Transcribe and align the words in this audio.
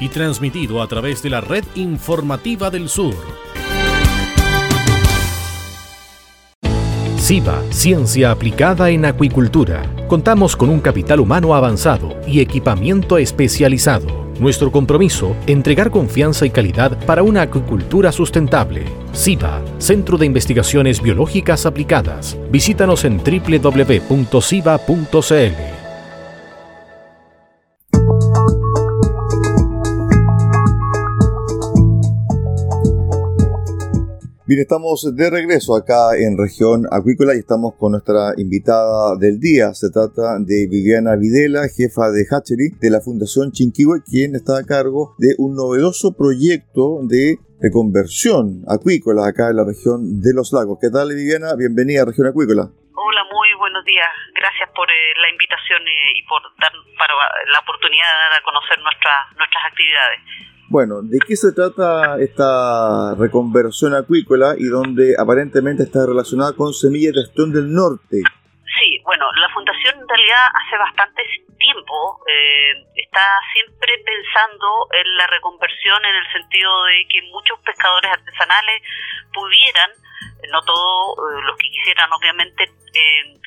y 0.00 0.08
transmitido 0.08 0.82
a 0.82 0.88
través 0.88 1.22
de 1.22 1.30
la 1.30 1.40
red 1.40 1.64
informativa 1.74 2.70
del 2.70 2.88
sur. 2.88 3.14
SIVA, 7.30 7.62
Ciencia 7.70 8.32
Aplicada 8.32 8.90
en 8.90 9.04
Acuicultura. 9.04 9.82
Contamos 10.08 10.56
con 10.56 10.68
un 10.68 10.80
capital 10.80 11.20
humano 11.20 11.54
avanzado 11.54 12.16
y 12.26 12.40
equipamiento 12.40 13.18
especializado. 13.18 14.30
Nuestro 14.40 14.72
compromiso, 14.72 15.36
entregar 15.46 15.90
confianza 15.90 16.44
y 16.46 16.50
calidad 16.50 16.98
para 17.04 17.22
una 17.22 17.42
acuicultura 17.42 18.10
sustentable. 18.10 18.84
SIVA, 19.12 19.62
Centro 19.78 20.18
de 20.18 20.26
Investigaciones 20.26 21.02
Biológicas 21.02 21.66
Aplicadas. 21.66 22.38
Visítanos 22.50 23.04
en 23.04 23.18
www.siva.cl. 23.18 24.20
Bien, 34.50 34.66
estamos 34.66 35.06
de 35.06 35.30
regreso 35.30 35.78
acá 35.78 36.18
en 36.18 36.34
región 36.34 36.82
acuícola 36.90 37.38
y 37.38 37.38
estamos 37.38 37.78
con 37.78 37.94
nuestra 37.94 38.34
invitada 38.34 39.14
del 39.14 39.38
día. 39.38 39.70
Se 39.78 39.94
trata 39.94 40.42
de 40.42 40.66
Viviana 40.66 41.14
Videla, 41.14 41.70
jefa 41.70 42.10
de 42.10 42.26
Hatchery 42.26 42.74
de 42.82 42.90
la 42.90 42.98
Fundación 42.98 43.54
Chinquihue, 43.54 44.02
quien 44.02 44.34
está 44.34 44.58
a 44.58 44.66
cargo 44.66 45.14
de 45.22 45.38
un 45.38 45.54
novedoso 45.54 46.18
proyecto 46.18 46.98
de 47.06 47.38
reconversión 47.62 48.66
acuícola 48.66 49.30
acá 49.30 49.54
en 49.54 49.62
la 49.62 49.70
región 49.70 50.18
de 50.18 50.34
los 50.34 50.50
lagos. 50.50 50.82
¿Qué 50.82 50.90
tal, 50.90 51.14
Viviana? 51.14 51.54
Bienvenida 51.54 52.02
a 52.02 52.10
región 52.10 52.26
acuícola. 52.26 52.74
Hola, 52.74 53.22
muy 53.30 53.54
buenos 53.54 53.86
días. 53.86 54.10
Gracias 54.34 54.66
por 54.74 54.90
eh, 54.90 55.14
la 55.14 55.30
invitación 55.30 55.78
eh, 55.78 56.18
y 56.18 56.26
por 56.26 56.42
dar 56.58 56.74
la 56.74 57.58
oportunidad 57.62 58.02
de 58.02 58.18
dar 58.18 58.34
a 58.34 58.42
conocer 58.42 58.82
nuestras 58.82 59.30
nuestras 59.38 59.62
actividades. 59.70 60.50
Bueno, 60.70 61.02
¿de 61.02 61.18
qué 61.18 61.34
se 61.34 61.50
trata 61.50 62.14
esta 62.22 63.16
reconversión 63.18 63.92
acuícola 63.92 64.54
y 64.56 64.70
donde 64.70 65.16
aparentemente 65.18 65.82
está 65.82 66.06
relacionada 66.06 66.54
con 66.54 66.72
Semillas 66.72 67.10
de 67.12 67.26
Gestión 67.26 67.50
del 67.50 67.74
Norte? 67.74 68.22
Sí, 68.78 69.02
bueno, 69.02 69.26
la 69.34 69.48
Fundación 69.50 69.98
en 69.98 70.06
realidad 70.06 70.46
hace 70.54 70.78
bastante 70.78 71.22
tiempo 71.58 72.22
eh, 72.22 72.86
está 73.02 73.26
siempre 73.50 73.98
pensando 74.06 74.86
en 74.94 75.16
la 75.18 75.26
reconversión 75.26 75.98
en 76.06 76.14
el 76.14 76.26
sentido 76.38 76.70
de 76.84 77.02
que 77.10 77.22
muchos 77.34 77.58
pescadores 77.66 78.12
artesanales 78.12 78.78
pudieran, 79.34 79.90
no 80.54 80.62
todos 80.62 81.18
eh, 81.18 81.42
los 81.50 81.56
que 81.58 81.66
quisieran 81.66 82.12
obviamente, 82.12 82.62
eh, 82.62 83.40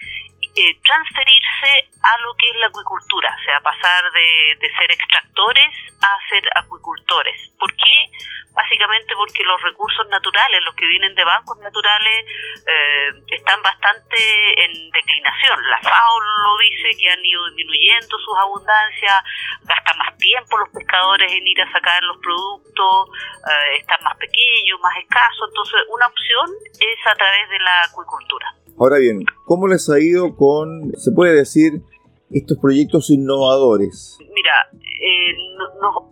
eh, 0.55 0.79
transferirse 0.85 1.89
a 2.03 2.17
lo 2.21 2.35
que 2.35 2.47
es 2.49 2.55
la 2.57 2.67
acuicultura, 2.67 3.35
o 3.39 3.43
sea, 3.43 3.59
pasar 3.61 4.11
de, 4.11 4.69
ser 4.77 4.91
extractores 4.91 5.73
a 6.01 6.17
ser 6.29 6.43
acuicultores. 6.55 7.35
¿Por 7.57 7.73
qué? 7.75 8.11
Básicamente 8.53 9.15
porque 9.15 9.43
los 9.43 9.59
recursos 9.63 10.07
naturales, 10.09 10.61
los 10.63 10.75
que 10.75 10.85
vienen 10.85 11.15
de 11.15 11.23
bancos 11.23 11.57
naturales, 11.57 12.25
eh, 12.67 13.09
están 13.29 13.63
bastante 13.63 14.17
en 14.63 14.91
declinación. 14.91 15.57
La 15.69 15.79
FAO 15.81 16.19
lo 16.21 16.57
dice, 16.59 17.01
que 17.01 17.09
han 17.09 17.25
ido 17.25 17.45
disminuyendo 17.47 18.19
sus 18.19 18.37
abundancias, 18.37 19.23
gastan 19.63 19.97
más 19.97 20.15
tiempo 20.17 20.57
los 20.57 20.69
pescadores 20.69 21.31
en 21.31 21.47
ir 21.47 21.61
a 21.61 21.71
sacar 21.71 22.03
los 22.03 22.17
productos, 22.17 23.09
eh, 23.49 23.77
están 23.77 24.03
más 24.03 24.17
pequeños, 24.17 24.79
más 24.81 24.97
escasos. 24.97 25.49
Entonces, 25.49 25.81
una 25.89 26.05
opción 26.05 26.47
es 26.79 27.07
a 27.07 27.15
través 27.15 27.49
de 27.49 27.59
la 27.59 27.83
acuicultura. 27.89 28.53
Ahora 28.79 28.97
bien, 28.97 29.21
¿cómo 29.45 29.67
les 29.67 29.89
ha 29.89 29.99
ido 29.99 30.35
con, 30.35 30.91
se 30.97 31.11
puede 31.11 31.33
decir, 31.33 31.83
estos 32.31 32.57
proyectos 32.57 33.09
innovadores? 33.09 34.17
Mira, 34.33 34.55
eh, 34.73 35.33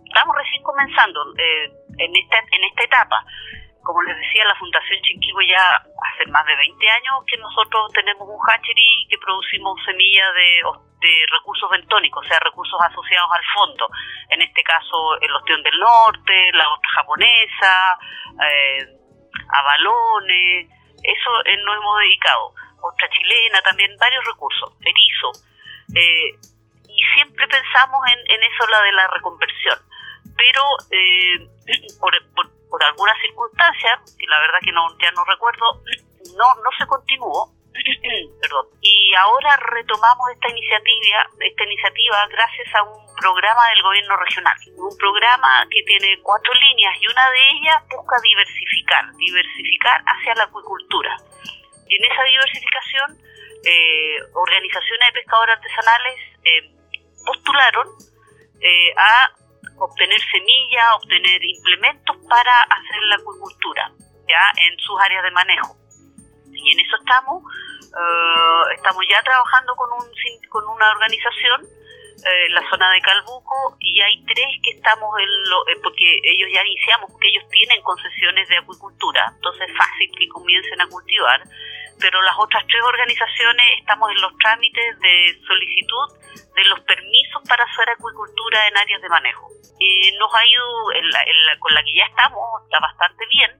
estamos 0.06 0.36
recién 0.36 0.62
comenzando 0.62 1.20
eh, 1.36 1.66
en, 1.98 2.16
esta, 2.16 2.38
en 2.38 2.62
esta 2.70 2.84
etapa. 2.84 3.24
Como 3.82 4.00
les 4.02 4.14
decía, 4.14 4.44
la 4.46 4.54
Fundación 4.54 5.02
Chinquihue 5.02 5.46
ya 5.48 5.58
hace 5.74 6.30
más 6.30 6.46
de 6.46 6.54
20 6.54 6.88
años 6.88 7.26
que 7.26 7.36
nosotros 7.38 7.90
tenemos 7.92 8.28
un 8.30 8.38
hatchery 8.38 9.06
que 9.10 9.18
producimos 9.18 9.74
semillas 9.84 10.30
de, 10.38 10.62
de 11.02 11.26
recursos 11.34 11.68
bentónicos, 11.68 12.24
o 12.24 12.28
sea, 12.28 12.38
recursos 12.38 12.78
asociados 12.78 13.30
al 13.34 13.42
fondo. 13.58 13.90
En 14.30 14.40
este 14.40 14.62
caso, 14.62 15.18
el 15.20 15.34
ostión 15.34 15.62
del 15.64 15.78
norte, 15.80 16.52
la 16.54 16.70
ostra 16.70 16.90
japonesa, 16.94 17.98
eh, 18.38 18.86
avalones, 19.50 20.70
eso 21.02 21.30
eh, 21.44 21.56
nos 21.64 21.76
hemos 21.76 21.98
dedicado. 21.98 22.54
Otra 22.80 23.08
chilena, 23.10 23.62
también 23.62 23.96
varios 23.98 24.24
recursos, 24.24 24.72
erizo. 24.80 25.30
Eh, 25.94 26.38
y 26.88 27.02
siempre 27.14 27.46
pensamos 27.48 28.00
en, 28.12 28.18
en, 28.30 28.42
eso, 28.42 28.66
la 28.66 28.82
de 28.82 28.92
la 28.92 29.06
reconversión. 29.08 29.78
Pero 30.36 30.62
eh, 30.90 31.48
por, 32.00 32.12
por, 32.34 32.84
algunas 32.84 33.18
circunstancias, 33.20 34.16
que 34.18 34.26
la 34.26 34.40
verdad 34.40 34.58
que 34.62 34.72
no, 34.72 34.86
ya 34.98 35.10
no 35.12 35.24
recuerdo, 35.24 35.82
no, 36.36 36.62
no 36.62 36.70
se 36.78 36.86
continuó. 36.86 37.50
Y 38.80 39.14
ahora 39.14 39.56
retomamos 39.56 40.30
esta 40.32 40.48
iniciativa, 40.48 41.30
esta 41.40 41.64
iniciativa 41.64 42.26
gracias 42.28 42.74
a 42.74 42.82
un 42.82 43.02
programa 43.16 43.62
del 43.74 43.82
gobierno 43.82 44.16
regional. 44.16 44.56
Un 44.76 44.96
programa 44.96 45.66
que 45.70 45.82
tiene 45.84 46.18
cuatro 46.22 46.52
líneas 46.54 46.94
y 47.00 47.06
una 47.06 47.30
de 47.30 47.40
ellas 47.56 47.82
busca 47.88 48.16
diversificar, 48.20 49.04
diversificar 49.16 50.02
hacia 50.06 50.34
la 50.34 50.44
acuicultura. 50.44 51.16
Y 51.88 51.96
en 51.96 52.04
esa 52.10 52.22
diversificación, 52.24 53.08
eh, 53.64 54.16
organizaciones 54.34 55.06
de 55.08 55.20
pescadores 55.20 55.56
artesanales 55.56 56.18
eh, 56.44 56.74
postularon 57.24 57.86
eh, 58.60 58.94
a 58.96 59.32
obtener 59.78 60.20
semillas, 60.30 60.84
obtener 60.96 61.42
implementos 61.44 62.16
para 62.28 62.62
hacer 62.62 63.02
la 63.08 63.16
acuicultura, 63.16 63.92
ya 64.28 64.42
en 64.66 64.78
sus 64.78 65.00
áreas 65.00 65.22
de 65.22 65.30
manejo. 65.30 65.76
Y 66.52 66.72
en 66.72 66.80
eso 66.80 66.96
estamos, 66.96 67.42
estamos 68.74 69.04
ya 69.08 69.22
trabajando 69.22 69.74
con, 69.76 69.92
un, 69.92 70.06
con 70.48 70.66
una 70.68 70.90
organización 70.92 71.66
eh, 72.22 72.48
la 72.50 72.62
zona 72.70 72.92
de 72.92 73.00
Calbuco 73.00 73.76
y 73.80 74.00
hay 74.00 74.22
tres 74.24 74.46
que 74.62 74.70
estamos 74.78 75.10
en 75.18 75.50
lo, 75.50 75.66
eh, 75.66 75.80
porque 75.82 76.06
ellos 76.22 76.48
ya 76.54 76.62
iniciamos, 76.62 77.10
porque 77.10 77.26
ellos 77.26 77.42
tienen 77.50 77.82
concesiones 77.82 78.48
de 78.48 78.58
acuicultura, 78.58 79.26
entonces 79.34 79.68
es 79.68 79.76
fácil 79.76 80.06
que 80.16 80.28
comiencen 80.28 80.80
a 80.80 80.86
cultivar, 80.86 81.42
pero 81.98 82.22
las 82.22 82.38
otras 82.38 82.62
tres 82.68 82.82
organizaciones 82.84 83.66
estamos 83.80 84.10
en 84.12 84.22
los 84.22 84.38
trámites 84.38 85.00
de 85.00 85.40
solicitud 85.46 86.06
de 86.54 86.64
los 86.66 86.80
permisos 86.86 87.42
para 87.48 87.64
hacer 87.64 87.90
acuicultura 87.90 88.68
en 88.68 88.76
áreas 88.76 89.02
de 89.02 89.08
manejo. 89.08 89.48
Y 89.80 90.12
nos 90.16 90.32
ha 90.32 90.46
ido, 90.46 90.66
con 91.58 91.74
la 91.74 91.82
que 91.82 91.94
ya 91.94 92.04
estamos, 92.06 92.38
está 92.62 92.78
bastante 92.78 93.26
bien. 93.26 93.50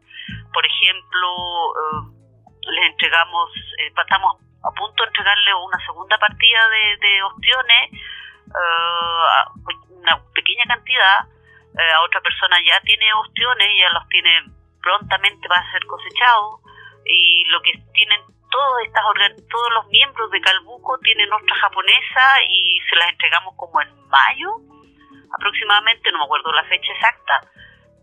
Por 0.54 0.64
ejemplo, 0.64 1.28
eh, 1.74 2.21
les 2.70 2.84
entregamos, 2.90 3.50
estamos 3.78 4.38
a 4.62 4.70
punto 4.70 5.02
de 5.02 5.08
entregarle 5.08 5.54
una 5.54 5.78
segunda 5.84 6.18
partida 6.18 6.68
de, 6.68 6.96
de 7.08 7.22
ostiones 7.22 7.90
uh, 8.52 9.98
una 10.02 10.18
pequeña 10.34 10.64
cantidad, 10.66 11.26
eh, 11.78 11.92
a 11.94 12.02
otra 12.02 12.20
persona 12.20 12.56
ya 12.66 12.80
tiene 12.80 13.06
ostiones, 13.14 13.68
ya 13.78 13.90
los 13.90 14.08
tiene 14.08 14.30
prontamente 14.82 15.46
va 15.48 15.56
a 15.56 15.72
ser 15.72 15.86
cosechado 15.86 16.60
y 17.06 17.44
lo 17.50 17.62
que 17.62 17.72
tienen 17.94 18.20
todos 18.50 18.82
estas 18.84 19.02
todos 19.48 19.70
los 19.74 19.86
miembros 19.88 20.30
de 20.30 20.40
Calbuco 20.40 20.98
tienen 20.98 21.32
ostra 21.32 21.54
japonesa 21.56 22.42
y 22.50 22.80
se 22.90 22.96
las 22.96 23.10
entregamos 23.10 23.54
como 23.56 23.80
en 23.80 23.88
mayo 24.08 24.50
aproximadamente, 25.34 26.10
no 26.12 26.18
me 26.18 26.24
acuerdo 26.24 26.52
la 26.52 26.64
fecha 26.64 26.92
exacta, 26.92 27.48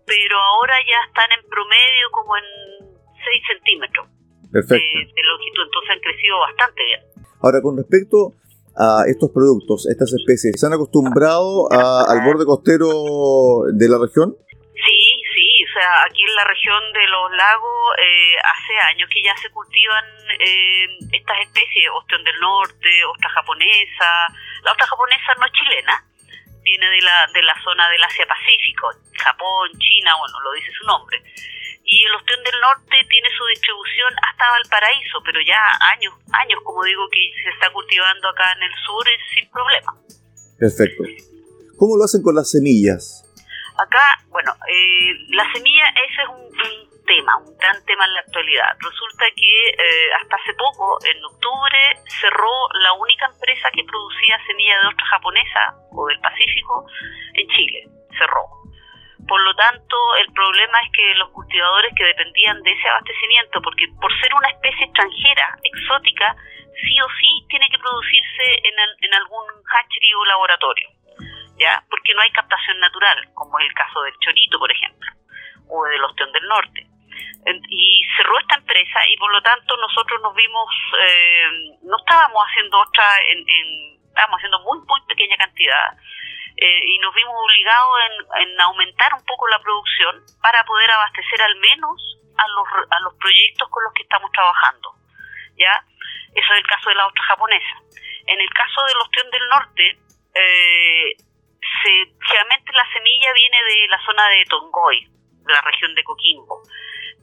pero 0.07 0.39
ahora 0.39 0.75
ya 0.87 0.99
están 1.07 1.31
en 1.33 1.47
promedio 1.47 2.11
como 2.11 2.37
en 2.37 2.45
6 3.23 3.43
centímetros 3.47 4.07
de, 4.49 4.61
de 4.61 5.23
longitud, 5.23 5.63
entonces 5.63 5.89
han 5.91 5.99
crecido 5.99 6.39
bastante 6.39 6.83
bien. 6.83 7.01
Ahora, 7.41 7.61
con 7.61 7.77
respecto 7.77 8.33
a 8.79 9.03
estos 9.11 9.29
productos, 9.35 9.87
estas 9.91 10.07
especies? 10.15 10.55
¿Se 10.55 10.65
han 10.65 10.73
acostumbrado 10.73 11.67
al 11.71 12.23
borde 12.23 12.47
costero 12.47 13.67
de 13.75 13.87
la 13.91 13.99
región? 13.99 14.35
Sí, 14.71 15.01
sí, 15.35 15.47
o 15.67 15.71
sea, 15.75 16.07
aquí 16.07 16.23
en 16.23 16.35
la 16.35 16.45
región 16.47 16.79
de 16.95 17.05
los 17.11 17.27
lagos 17.35 17.79
eh, 17.99 18.35
hace 18.39 18.73
años 18.87 19.09
que 19.11 19.21
ya 19.21 19.35
se 19.35 19.51
cultivan 19.51 20.05
eh, 20.39 20.87
estas 21.11 21.37
especies, 21.43 21.91
ostión 21.91 22.23
del 22.23 22.39
norte, 22.39 22.89
ostra 23.11 23.29
japonesa. 23.35 24.09
La 24.63 24.71
ostra 24.71 24.87
japonesa 24.87 25.35
no 25.35 25.45
es 25.45 25.51
chilena, 25.51 25.95
viene 26.63 26.87
de 26.87 27.01
la, 27.01 27.27
de 27.33 27.43
la 27.43 27.55
zona 27.61 27.89
del 27.89 28.03
Asia-Pacífico, 28.03 28.95
Japón, 29.19 29.75
China, 29.75 30.15
bueno, 30.23 30.39
lo 30.39 30.51
dice 30.53 30.71
su 30.71 30.87
nombre. 30.87 31.19
Y 31.89 32.05
el 32.05 32.15
ostión 32.15 32.43
del 32.43 32.59
norte 32.61 32.95
tiene 33.09 33.29
su 33.35 33.45
distribución 33.47 34.13
hasta 34.29 34.51
Valparaíso, 34.51 35.17
pero 35.25 35.41
ya 35.41 35.57
años, 35.97 36.13
años, 36.31 36.59
como 36.63 36.83
digo, 36.83 37.09
que 37.09 37.31
se 37.41 37.49
está 37.49 37.71
cultivando 37.73 38.29
acá 38.29 38.53
en 38.53 38.63
el 38.63 38.73
sur 38.85 39.05
sin 39.33 39.49
problema. 39.49 39.97
Perfecto. 40.59 41.03
¿Cómo 41.77 41.97
lo 41.97 42.03
hacen 42.03 42.21
con 42.21 42.35
las 42.35 42.51
semillas? 42.51 43.25
Acá, 43.79 44.21
bueno, 44.29 44.53
eh, 44.67 45.15
la 45.29 45.49
semilla, 45.53 45.85
ese 45.95 46.21
es 46.21 46.29
un 46.29 46.49
tema, 47.09 47.37
un 47.37 47.57
gran 47.57 47.83
tema 47.85 48.05
en 48.05 48.13
la 48.13 48.19
actualidad. 48.19 48.77
Resulta 48.77 49.25
que 49.35 49.69
eh, 49.69 50.13
hasta 50.21 50.35
hace 50.35 50.53
poco, 50.53 50.99
en 51.05 51.17
octubre, 51.25 51.79
cerró 52.21 52.53
la 52.83 52.93
única 52.93 53.25
empresa 53.25 53.71
que 53.73 53.83
producía 53.83 54.37
semilla 54.45 54.77
de 54.81 54.87
ostra 54.87 55.05
japonesa 55.07 55.61
o 55.91 56.05
del 56.05 56.19
Pacífico 56.19 56.85
en 57.33 57.47
Chile. 57.49 57.87
Cerró. 58.13 58.58
Por 59.29 59.41
lo 59.41 59.53
tanto, 59.55 59.95
el 60.17 60.33
problema 60.33 60.81
es 60.81 60.91
que 60.91 61.13
los 61.15 61.29
cultivadores 61.29 61.93
que 61.95 62.03
dependían 62.03 62.61
de 62.63 62.71
ese 62.71 62.89
abastecimiento, 62.89 63.61
porque 63.61 63.85
por 64.01 64.11
ser 64.19 64.33
una 64.33 64.49
especie 64.49 64.85
extranjera, 64.85 65.55
exótica, 65.63 66.35
sí 66.81 66.99
o 66.99 67.07
sí 67.21 67.45
tiene 67.47 67.69
que 67.69 67.77
producirse 67.77 68.43
en, 68.63 68.73
en 69.05 69.13
algún 69.13 69.45
hatchery 69.65 70.13
o 70.15 70.25
laboratorio, 70.25 70.89
¿ya? 71.59 71.83
Porque 71.89 72.13
no 72.15 72.21
hay 72.21 72.31
captación 72.31 72.79
natural, 72.79 73.29
como 73.35 73.59
es 73.59 73.67
el 73.67 73.73
caso 73.73 74.01
del 74.01 74.17
chorito, 74.17 74.57
por 74.57 74.71
ejemplo, 74.71 75.11
o 75.69 75.85
del 75.85 76.03
ostión 76.03 76.31
del 76.31 76.47
norte 76.47 76.87
y 77.69 78.03
cerró 78.17 78.37
esta 78.39 78.57
empresa 78.57 78.99
y 79.07 79.17
por 79.17 79.31
lo 79.31 79.41
tanto 79.41 79.75
nosotros 79.77 80.21
nos 80.21 80.35
vimos, 80.35 80.67
eh, 81.01 81.77
no 81.83 81.97
estábamos 81.97 82.43
haciendo 82.47 82.79
otra, 82.79 83.03
en, 83.31 83.99
estábamos 84.07 84.37
haciendo 84.37 84.59
muy, 84.61 84.79
muy 84.79 85.01
pequeña 85.07 85.37
cantidad 85.37 85.97
eh, 86.61 86.81
y 86.85 86.99
nos 86.99 87.13
vimos 87.15 87.35
obligados 87.35 87.95
en, 88.39 88.61
aumentar 88.61 89.13
un 89.13 89.23
poco 89.25 89.47
la 89.47 89.59
producción 89.59 90.23
para 90.41 90.63
poder 90.65 90.91
abastecer 90.91 91.41
al 91.41 91.55
menos 91.55 92.17
a 92.37 92.47
los, 92.47 92.67
a 92.91 92.99
los 92.99 93.13
proyectos 93.15 93.69
con 93.69 93.83
los 93.83 93.93
que 93.93 94.03
estamos 94.03 94.31
trabajando. 94.31 94.93
¿ya? 95.57 95.83
Eso 96.35 96.53
es 96.53 96.59
el 96.59 96.67
caso 96.67 96.89
de 96.89 96.95
la 96.95 97.07
otra 97.07 97.23
japonesa. 97.23 97.75
En 98.27 98.39
el 98.39 98.49
caso 98.53 98.85
del 98.85 98.97
ostión 98.97 99.29
del 99.31 99.47
norte, 99.49 99.99
eh, 100.35 101.17
la 102.73 102.93
semilla 102.93 103.33
viene 103.33 103.57
de 103.63 103.87
la 103.89 103.99
zona 104.05 104.27
de 104.29 104.45
Tongoy, 104.45 105.07
de 105.45 105.53
la 105.53 105.61
región 105.61 105.95
de 105.95 106.03
Coquimbo 106.03 106.61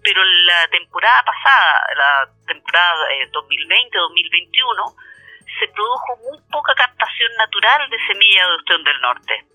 pero 0.07 0.23
la 0.23 0.69
temporada 0.69 1.25
pasada, 1.25 1.83
la 1.97 2.31
temporada 2.47 3.09
2020-2021, 3.33 3.35
eh, 4.63 4.95
se 5.59 5.69
produjo 5.69 6.17
muy 6.29 6.39
poca 6.51 6.75
captación 6.75 7.31
natural 7.39 7.89
de 7.91 7.99
semilla 8.07 8.47
de 8.47 8.55
ostión 8.55 8.85
del 8.85 9.01
norte, 9.01 9.47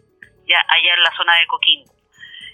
ya 0.47 0.59
allá 0.67 0.93
en 0.93 1.03
la 1.03 1.15
zona 1.15 1.37
de 1.37 1.47
Coquimbo. 1.47 1.93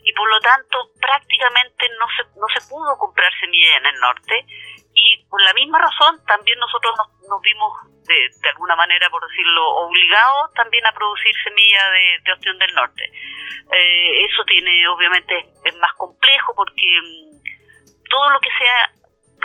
Y 0.04 0.13
por 0.13 0.30
lo 0.30 0.39
tanto, 0.39 0.92
prácticamente 1.01 1.86
no 2.00 2.06
se, 2.16 2.24
no 2.39 2.48
se 2.56 2.69
pudo 2.69 2.98
comprar 2.98 3.31
semilla 3.39 3.78
en 3.78 3.86
el 3.88 4.00
norte. 4.00 4.45
Y 4.94 5.24
por 5.30 5.42
la 5.44 5.54
misma 5.54 5.80
razón, 5.80 6.24
también 6.25 6.57
nosotros 6.60 6.95
nos, 7.28 7.42
vimos, 7.42 7.74
de, 8.07 8.16
de, 8.42 8.50
alguna 8.50 8.75
manera, 8.78 9.10
por 9.10 9.22
decirlo, 9.28 9.68
obligados 9.84 10.54
también 10.54 10.86
a 10.88 10.94
producir 10.94 11.36
semilla 11.44 11.89
de, 11.92 12.19
de 12.24 12.31
ostión 12.31 12.57
del 12.57 12.74
norte. 12.74 13.04
Eh, 13.04 14.25
eso 14.25 14.45
tiene, 14.45 14.88
obviamente, 14.88 15.51
es 15.66 15.75
más 15.75 15.92
complejo 15.98 16.56
porque 16.56 16.88
mm, 17.04 18.07
todo 18.10 18.30
lo 18.30 18.39
que 18.39 18.50
sea 18.57 18.92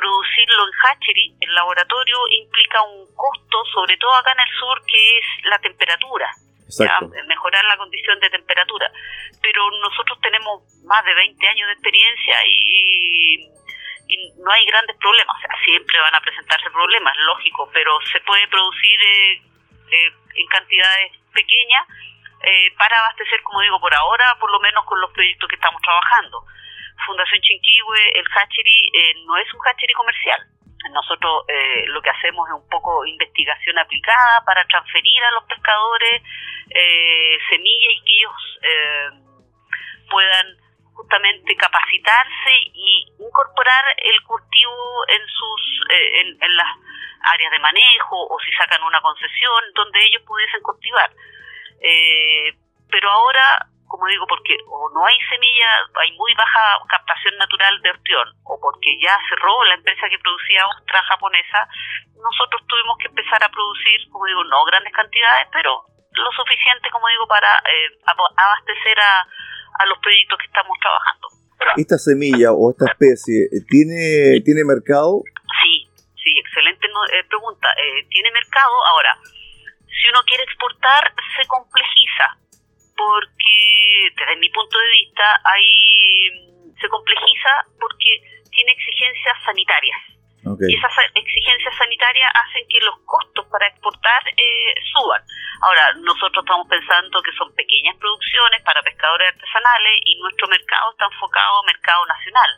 producirlo 0.03 0.67
en 0.67 0.73
hatchery, 0.83 1.35
en 1.41 1.55
laboratorio, 1.55 2.17
implica 2.43 2.83
un 2.83 3.07
costo, 3.15 3.65
sobre 3.73 3.97
todo 3.99 4.13
acá 4.17 4.33
en 4.33 4.41
el 4.41 4.59
sur, 4.59 4.83
que 4.85 5.19
es 5.19 5.27
la 5.45 5.59
temperatura. 5.61 6.29
mejorar 7.29 7.65
la 7.67 7.77
condición 7.77 8.19
de 8.19 8.31
temperatura. 8.31 8.91
Pero 9.41 9.71
nosotros 9.79 10.19
tenemos 10.21 10.63
más 10.85 11.05
de 11.05 11.15
20 11.15 11.49
años 11.49 11.67
de 11.69 11.73
experiencia 11.75 12.37
y, 12.47 13.49
no 14.45 14.51
hay 14.51 14.67
grandes 14.67 14.97
problemas. 14.99 15.37
O 15.37 15.41
sea, 15.41 15.57
siempre 15.65 15.99
van 16.01 16.15
a 16.15 16.21
presentarse 16.21 16.69
problemas, 16.71 17.17
lógico, 17.19 17.71
pero 17.73 17.99
se 18.13 18.21
puede 18.21 18.47
producir 18.49 19.01
eh, 19.01 19.33
eh, 19.89 20.13
en 20.35 20.47
cantidades 20.49 21.13
pequeñas 21.33 21.87
eh, 22.43 22.75
para 22.77 22.99
abastecer, 22.99 23.41
como 23.43 23.61
digo, 23.61 23.81
por 23.81 23.95
ahora, 23.95 24.37
por 24.41 24.51
lo 24.51 24.61
menos 24.61 24.85
con 24.85 25.01
los 25.01 25.13
proyectos 25.13 25.49
que 25.49 25.55
estamos 25.55 25.81
trabajando. 25.81 26.45
Fundación 27.07 27.41
Chinquihue, 27.41 28.19
el 28.19 28.27
hatchery 28.31 28.91
eh, 28.95 29.15
no 29.27 29.37
es 29.37 29.53
un 29.55 29.61
hatchery 29.61 29.93
comercial. 29.95 30.41
Nosotros 30.91 31.45
eh, 31.49 31.85
lo 31.87 32.03
que 32.03 32.11
hacemos 32.11 32.49
es 32.49 32.55
un 32.55 32.69
poco 32.69 33.07
investigación 33.07 33.79
aplicada 33.79 34.43
para 34.45 34.65
transferir 34.67 35.23
a 35.23 35.31
los 35.33 35.45
pescadores 35.45 36.23
eh, 36.71 37.39
semillas 37.49 37.93
y 37.95 38.05
que 38.05 38.13
ellos 38.19 38.59
eh, 38.63 39.11
puedan 40.11 40.57
justamente 40.95 41.57
capacitarse 41.57 42.53
y 42.75 43.07
incorporar 43.19 43.85
el 43.97 44.23
cultivo 44.23 45.07
en 45.09 45.27
sus 45.27 45.81
en, 45.91 46.57
las 46.57 46.69
áreas 47.33 47.51
de 47.51 47.59
manejo 47.61 48.27
o 48.29 48.39
si 48.41 48.53
sacan 48.53 48.83
una 48.83 49.01
concesión 49.01 49.65
donde 49.75 50.05
ellos 50.05 50.23
pudiesen 50.27 50.61
cultivar. 50.63 51.11
pero 52.91 53.11
ahora 53.11 53.67
como 53.93 54.09
digo, 54.09 54.25
porque 54.25 54.56
o 54.73 54.89
no 54.89 55.05
hay 55.05 55.21
semilla, 55.29 55.69
hay 56.00 56.17
muy 56.17 56.33
baja 56.33 56.81
captación 56.89 57.37
natural 57.37 57.77
de 57.85 57.91
ostión, 57.93 58.25
o 58.49 58.56
porque 58.56 58.97
ya 58.97 59.12
cerró 59.29 59.53
la 59.69 59.75
empresa 59.77 60.09
que 60.09 60.19
producía 60.19 60.65
ostra 60.65 61.05
japonesa, 61.12 61.69
nosotros 62.17 62.65
tuvimos 62.65 62.97
que 62.97 63.12
empezar 63.12 63.44
a 63.44 63.53
producir, 63.53 64.09
como 64.09 64.25
digo, 64.25 64.44
no 64.49 64.65
grandes 64.65 64.97
cantidades, 64.97 65.44
pero 65.53 65.85
lo 66.09 66.31
suficiente, 66.33 66.89
como 66.89 67.05
digo, 67.05 67.29
para 67.29 67.53
eh, 67.69 68.00
abastecer 68.09 68.97
a, 68.97 69.29
los 69.85 69.99
proyectos 69.99 70.39
que 70.39 70.47
estamos 70.47 70.73
trabajando. 70.81 71.29
¿Esta 71.77 71.99
semilla 71.99 72.53
o 72.53 72.71
esta 72.71 72.87
especie 72.87 73.50
tiene, 73.69 74.41
tiene 74.41 74.62
mercado? 74.65 75.21
Sí, 75.61 75.91
sí, 76.17 76.39
excelente 76.39 76.87
eh, 76.87 77.25
pregunta. 77.29 77.69
Eh, 77.77 78.06
¿Tiene 78.09 78.31
mercado? 78.31 78.73
Ahora, 78.89 79.19
si 79.91 80.09
uno 80.09 80.23
quiere 80.25 80.44
exportar, 80.44 81.12
se 81.37 81.44
complejiza 81.49 82.42
porque 83.07 84.15
desde 84.17 84.37
mi 84.37 84.49
punto 84.51 84.79
de 84.79 84.91
vista 85.03 85.41
hay 85.45 86.77
se 86.81 86.89
complejiza 86.89 87.51
porque 87.81 88.11
tiene 88.51 88.73
exigencias 88.73 89.37
sanitarias. 89.45 89.99
Y 90.43 90.75
esas 90.75 90.93
exigencias 91.15 91.75
sanitarias 91.79 92.29
hacen 92.35 92.67
que 92.69 92.81
los 92.83 92.99
costos 93.07 93.47
para 93.47 93.69
exportar 93.69 94.23
eh, 94.27 94.75
suban. 94.93 95.23
Ahora, 95.63 95.95
nosotros 96.03 96.43
estamos 96.43 96.67
pensando 96.67 97.23
que 97.23 97.31
son 97.39 97.55
pequeñas 97.55 97.97
producciones 97.99 98.61
para 98.63 98.82
pescadores 98.82 99.29
artesanales 99.29 100.03
y 100.05 100.19
nuestro 100.19 100.49
mercado 100.49 100.91
está 100.91 101.06
enfocado 101.06 101.63
a 101.63 101.67
mercado 101.67 102.06
nacional. 102.06 102.51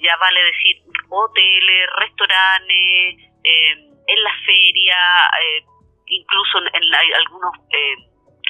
Ya 0.00 0.16
vale 0.16 0.44
decir 0.44 0.80
hoteles, 1.10 1.90
restaurantes, 1.98 3.28
eh, 3.44 3.94
en 4.06 4.22
la 4.22 4.34
feria, 4.46 4.96
eh, 5.44 5.64
incluso 6.06 6.58
en, 6.58 6.94
algunos 7.20 7.52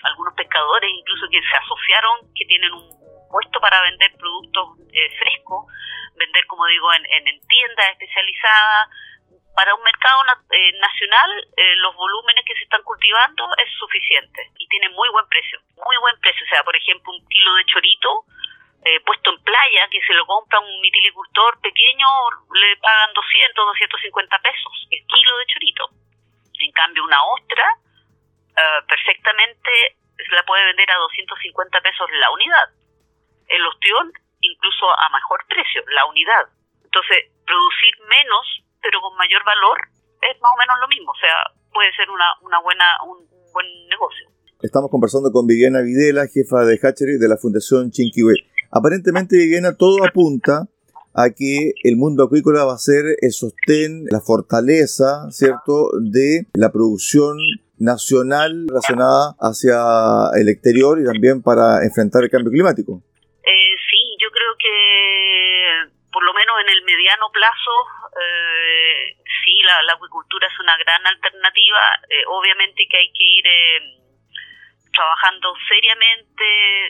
algunos 0.05 0.35
pescadores 0.35 0.91
incluso 0.91 1.27
que 1.31 1.41
se 1.41 1.57
asociaron, 1.57 2.33
que 2.35 2.45
tienen 2.45 2.73
un 2.73 3.05
puesto 3.31 3.61
para 3.61 3.83
vender 3.83 4.15
productos 4.17 4.79
eh, 4.93 5.11
frescos, 5.19 5.67
vender, 6.15 6.47
como 6.47 6.67
digo, 6.67 6.93
en, 6.95 7.05
en, 7.07 7.41
tiendas 7.49 7.91
especializadas. 7.91 8.89
Para 9.55 9.75
un 9.75 9.83
mercado 9.83 10.23
eh, 10.51 10.73
nacional, 10.79 11.31
eh, 11.57 11.77
los 11.77 11.95
volúmenes 11.95 12.45
que 12.45 12.55
se 12.55 12.65
están 12.65 12.83
cultivando 12.83 13.47
es 13.59 13.71
suficiente 13.79 14.51
y 14.59 14.67
tiene 14.67 14.89
muy 14.91 15.09
buen 15.11 15.27
precio, 15.29 15.61
muy 15.87 15.97
buen 15.99 16.19
precio. 16.21 16.45
O 16.45 16.49
sea, 16.49 16.65
por 16.65 16.75
ejemplo, 16.75 17.13
un 17.13 17.27
kilo 17.29 17.55
de 17.55 17.65
chorito 17.67 18.25
puesto 19.07 19.31
en 19.31 19.43
playa, 19.43 19.89
que 19.89 20.01
se 20.07 20.13
lo 20.13 20.27
compra 20.27 20.61
un 20.61 20.81
mitilicultor 20.83 21.59
pequeño, 21.63 22.07
le 22.53 22.77
pagan 22.77 23.15
200, 23.15 23.67
250 23.67 24.39
pesos 24.41 24.73
el 24.91 25.07
kilo 25.07 25.39
de 25.39 25.47
chorito. 25.47 25.89
En 26.61 26.73
cambio, 26.73 27.05
una 27.05 27.25
ostra 27.33 27.65
eh, 28.57 28.81
perfectamente 28.89 29.99
la 30.31 30.43
puede 30.45 30.65
vender 30.67 30.91
a 30.91 30.99
250 30.99 31.81
pesos 31.81 32.07
la 32.21 32.31
unidad. 32.31 32.69
El 33.49 33.67
ostión 33.67 34.13
incluso 34.41 34.87
a 34.91 35.09
mejor 35.09 35.41
precio, 35.49 35.83
la 35.89 36.05
unidad. 36.05 36.45
Entonces, 36.85 37.33
producir 37.47 37.95
menos 38.09 38.65
pero 38.85 39.01
con 39.01 39.17
mayor 39.17 39.41
valor 39.49 39.81
es 40.21 40.37
más 40.45 40.53
o 40.53 40.61
menos 40.61 40.77
lo 40.81 40.89
mismo, 40.89 41.11
o 41.11 41.17
sea, 41.17 41.33
puede 41.73 41.89
ser 41.97 42.05
una, 42.13 42.29
una 42.45 42.61
buena, 42.61 42.85
un, 43.09 43.25
buen 43.53 43.67
negocio. 43.89 44.29
Estamos 44.61 44.91
conversando 44.91 45.33
con 45.33 45.47
Viviana 45.47 45.81
Videla, 45.81 46.27
jefa 46.29 46.65
de 46.65 46.79
Hatchery 46.81 47.19
de 47.19 47.29
la 47.29 47.37
Fundación 47.37 47.91
Chinquihue. 47.91 48.35
Aparentemente, 48.71 49.37
Viviana, 49.37 49.77
todo 49.77 50.05
apunta 50.05 50.67
a 51.15 51.31
que 51.31 51.73
el 51.85 51.97
mundo 51.97 52.25
acuícola 52.25 52.65
va 52.65 52.75
a 52.75 52.79
ser 52.79 53.05
el 53.21 53.33
sostén, 53.33 54.05
la 54.11 54.21
fortaleza, 54.21 55.31
¿cierto?, 55.31 55.91
de 56.01 56.47
la 56.55 56.73
producción 56.73 57.39
nacional 57.79 58.67
relacionada 58.69 59.35
hacia 59.41 59.77
el 60.39 60.49
exterior 60.49 61.01
y 61.01 61.05
también 61.05 61.43
para 61.43 61.85
enfrentar 61.85 62.25
el 62.25 62.31
cambio 62.31 62.51
climático. 62.51 63.03
Eh, 63.43 63.75
sí, 63.91 64.01
yo 64.21 64.31
creo 64.31 64.55
que 64.59 65.93
por 66.13 66.23
lo 66.23 66.33
menos 66.33 66.55
en 66.61 66.69
el 66.71 66.83
mediano 66.85 67.31
plazo, 67.33 67.75
eh, 68.15 69.17
sí, 69.45 69.61
la, 69.63 69.93
acuicultura 69.93 70.47
es 70.47 70.61
una 70.61 70.77
gran 70.79 71.05
alternativa. 71.07 71.81
Eh, 72.09 72.25
obviamente 72.29 72.87
que 72.89 72.97
hay 72.97 73.13
que 73.13 73.25
ir 73.25 73.45
trabajando 74.95 75.53
seriamente, 75.69 76.45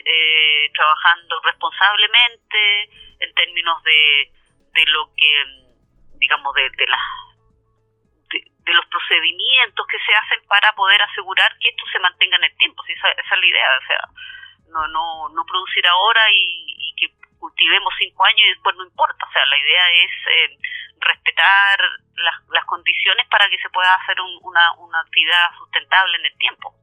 eh, 0.05 0.71
trabajando 0.73 1.41
responsablemente 1.43 2.83
en 3.19 3.33
términos 3.33 3.81
de, 3.83 4.31
de 4.73 4.85
lo 4.91 5.09
que, 5.17 5.43
digamos, 6.19 6.53
de, 6.53 6.69
de 6.69 6.87
las 6.87 7.24
de, 8.65 8.73
los 8.73 8.85
procedimientos 8.87 9.85
que 9.87 9.99
se 9.99 10.13
hacen 10.13 10.47
para 10.47 10.73
poder 10.73 11.01
asegurar 11.01 11.53
que 11.59 11.69
esto 11.69 11.85
se 11.91 11.99
mantenga 11.99 12.37
en 12.37 12.45
el 12.45 12.57
tiempo. 12.57 12.83
esa, 12.87 13.11
esa 13.11 13.35
es 13.35 13.39
la 13.39 13.47
idea, 13.47 13.69
o 13.77 13.85
sea, 13.87 14.01
no, 14.73 14.87
no, 14.87 15.29
no 15.29 15.45
producir 15.45 15.85
ahora 15.87 16.21
y, 16.31 16.93
que 16.97 17.11
cultivemos 17.39 17.93
cinco 17.99 18.25
años 18.25 18.41
y 18.45 18.53
después 18.55 18.75
no 18.75 18.85
importa. 18.85 19.25
O 19.25 19.31
sea, 19.31 19.45
la 19.45 19.59
idea 19.59 19.85
es 20.03 20.11
eh, 20.31 20.57
respetar 20.99 21.77
las, 22.15 22.35
las 22.49 22.65
condiciones 22.65 23.27
para 23.29 23.49
que 23.49 23.57
se 23.59 23.69
pueda 23.69 23.93
hacer 23.95 24.15
una, 24.41 24.73
una 24.79 24.99
actividad 25.01 25.51
sustentable 25.57 26.17
en 26.17 26.25
el 26.25 26.37
tiempo. 26.37 26.73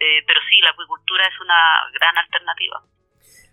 Eh, 0.00 0.22
pero 0.26 0.40
sí, 0.48 0.60
la 0.60 0.70
acuicultura 0.70 1.26
es 1.26 1.40
una 1.40 1.58
gran 1.92 2.18
alternativa. 2.18 2.82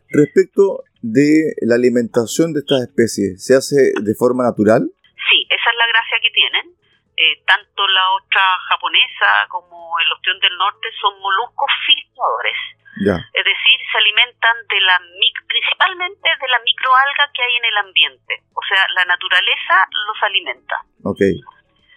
Respecto 0.09 0.83
de 1.01 1.53
la 1.62 1.75
alimentación 1.75 2.53
de 2.53 2.59
estas 2.59 2.81
especies, 2.81 3.43
¿se 3.43 3.55
hace 3.55 3.93
de 3.97 4.13
forma 4.13 4.43
natural? 4.43 4.85
Sí, 5.29 5.47
esa 5.50 5.69
es 5.69 5.77
la 5.77 5.88
gracia 5.88 6.17
que 6.21 6.29
tienen. 6.29 6.84
Eh, 7.17 7.43
tanto 7.45 7.88
la 7.88 8.12
ostra 8.12 8.41
japonesa 8.67 9.48
como 9.50 9.98
el 10.00 10.12
ostión 10.12 10.39
del 10.39 10.57
norte 10.57 10.89
son 11.00 11.19
moluscos 11.19 11.72
filtradores. 11.86 12.57
Es 12.98 13.43
decir, 13.43 13.77
se 13.91 13.98
alimentan 13.98 14.55
de 14.69 14.79
la 14.81 15.01
principalmente 15.48 16.29
de 16.39 16.48
la 16.48 16.60
microalga 16.60 17.29
que 17.34 17.43
hay 17.43 17.55
en 17.57 17.65
el 17.65 17.77
ambiente. 17.77 18.43
O 18.53 18.62
sea, 18.67 18.88
la 18.95 19.05
naturaleza 19.05 19.88
los 20.07 20.24
alimenta. 20.24 20.75
Okay. 21.03 21.36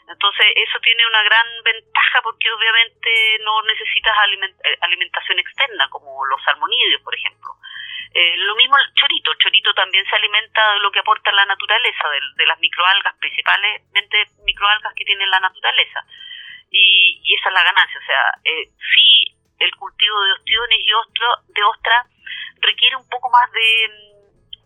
Entonces, 0.08 0.46
eso 0.56 0.80
tiene 0.80 1.06
una 1.06 1.22
gran 1.22 1.46
ventaja 1.62 2.22
porque 2.22 2.50
obviamente 2.50 3.10
no 3.44 3.60
necesitas 3.62 4.16
eh, 4.64 4.76
alimentación 4.80 5.38
externa, 5.38 5.88
como 5.90 6.24
los 6.24 6.42
salmonídeos, 6.44 7.02
por 7.02 7.14
ejemplo. 7.14 7.50
Eh, 8.14 8.36
lo 8.38 8.56
mismo 8.56 8.78
el 8.78 8.94
chorito. 8.94 9.32
El 9.32 9.38
chorito 9.38 9.74
también 9.74 10.04
se 10.08 10.16
alimenta 10.16 10.72
de 10.72 10.80
lo 10.80 10.90
que 10.90 11.00
aporta 11.00 11.30
la 11.32 11.44
naturaleza, 11.44 12.08
de, 12.36 12.46
las 12.46 12.58
microalgas, 12.58 13.16
principalmente 13.18 14.24
microalgas 14.44 14.94
que 14.94 15.04
tiene 15.04 15.26
la 15.26 15.40
naturaleza. 15.40 16.04
Y, 16.70 17.34
esa 17.38 17.50
es 17.50 17.54
la 17.54 17.64
ganancia. 17.64 18.00
O 18.00 18.06
sea, 18.06 18.32
eh, 18.44 18.70
sí, 18.94 19.36
el 19.58 19.74
cultivo 19.76 20.24
de 20.24 20.32
ostiones 20.32 20.78
y 20.80 20.92
ostro, 20.94 21.26
de 21.48 21.62
ostra 21.64 22.06
requiere 22.60 22.96
un 22.96 23.08
poco 23.10 23.28
más 23.28 23.52
de, 23.52 23.90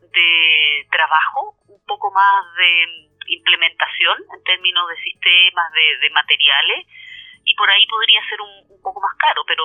de 0.08 0.86
trabajo, 0.90 1.56
un 1.66 1.84
poco 1.84 2.12
más 2.12 2.54
de 2.54 3.11
implementación 3.26 4.18
en 4.34 4.44
términos 4.44 4.88
de 4.88 4.96
sistemas, 5.02 5.72
de, 5.72 5.98
de 5.98 6.10
materiales, 6.10 6.86
y 7.44 7.54
por 7.56 7.68
ahí 7.70 7.86
podría 7.86 8.20
ser 8.28 8.40
un, 8.40 8.50
un 8.70 8.82
poco 8.82 9.00
más 9.00 9.14
caro, 9.18 9.42
pero 9.46 9.64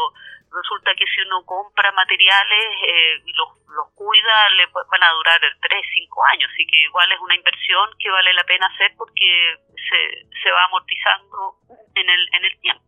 resulta 0.51 0.95
que 0.95 1.05
si 1.05 1.21
uno 1.21 1.43
compra 1.45 1.91
materiales 1.91 2.65
eh, 2.87 3.21
y 3.25 3.33
los, 3.33 3.49
los 3.69 3.87
cuida, 3.93 4.49
le 4.55 4.65
van 4.67 5.03
a 5.03 5.11
durar 5.11 5.39
3, 5.61 5.85
5 5.93 6.25
años. 6.25 6.49
Así 6.53 6.65
que 6.67 6.83
igual 6.83 7.11
es 7.11 7.19
una 7.19 7.35
inversión 7.35 7.89
que 7.99 8.09
vale 8.09 8.33
la 8.33 8.43
pena 8.43 8.67
hacer 8.67 8.91
porque 8.97 9.55
se, 9.75 10.39
se 10.41 10.51
va 10.51 10.63
amortizando 10.65 11.55
en 11.95 12.09
el, 12.09 12.21
en 12.33 12.45
el 12.45 12.59
tiempo. 12.59 12.83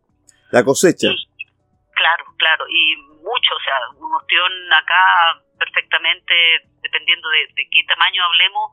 La 0.50 0.64
cosecha. 0.64 1.08
claro, 1.94 2.24
claro. 2.38 2.64
Y 2.68 2.96
mucho, 2.96 3.54
o 3.54 3.60
sea, 3.60 3.78
un 3.96 4.14
ostión 4.14 4.72
acá 4.72 5.38
perfectamente, 5.58 6.34
dependiendo 6.82 7.28
de, 7.28 7.46
de 7.54 7.68
qué 7.70 7.84
tamaño 7.86 8.24
hablemos, 8.24 8.72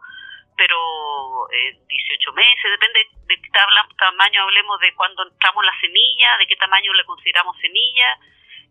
pero 0.57 1.47
eh, 1.53 1.77
18 1.87 2.33
meses, 2.33 2.71
depende 2.71 2.99
de 3.27 3.41
qué 3.41 3.49
tamaño 3.97 4.41
hablemos 4.41 4.79
de 4.79 4.93
cuando 4.95 5.23
entramos 5.23 5.63
la 5.63 5.79
semilla, 5.79 6.37
de 6.39 6.47
qué 6.47 6.55
tamaño 6.55 6.91
le 6.93 7.05
consideramos 7.05 7.55
semilla 7.61 8.17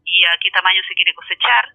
y 0.05 0.25
a 0.25 0.37
qué 0.39 0.51
tamaño 0.51 0.83
se 0.87 0.95
quiere 0.95 1.15
cosechar, 1.15 1.73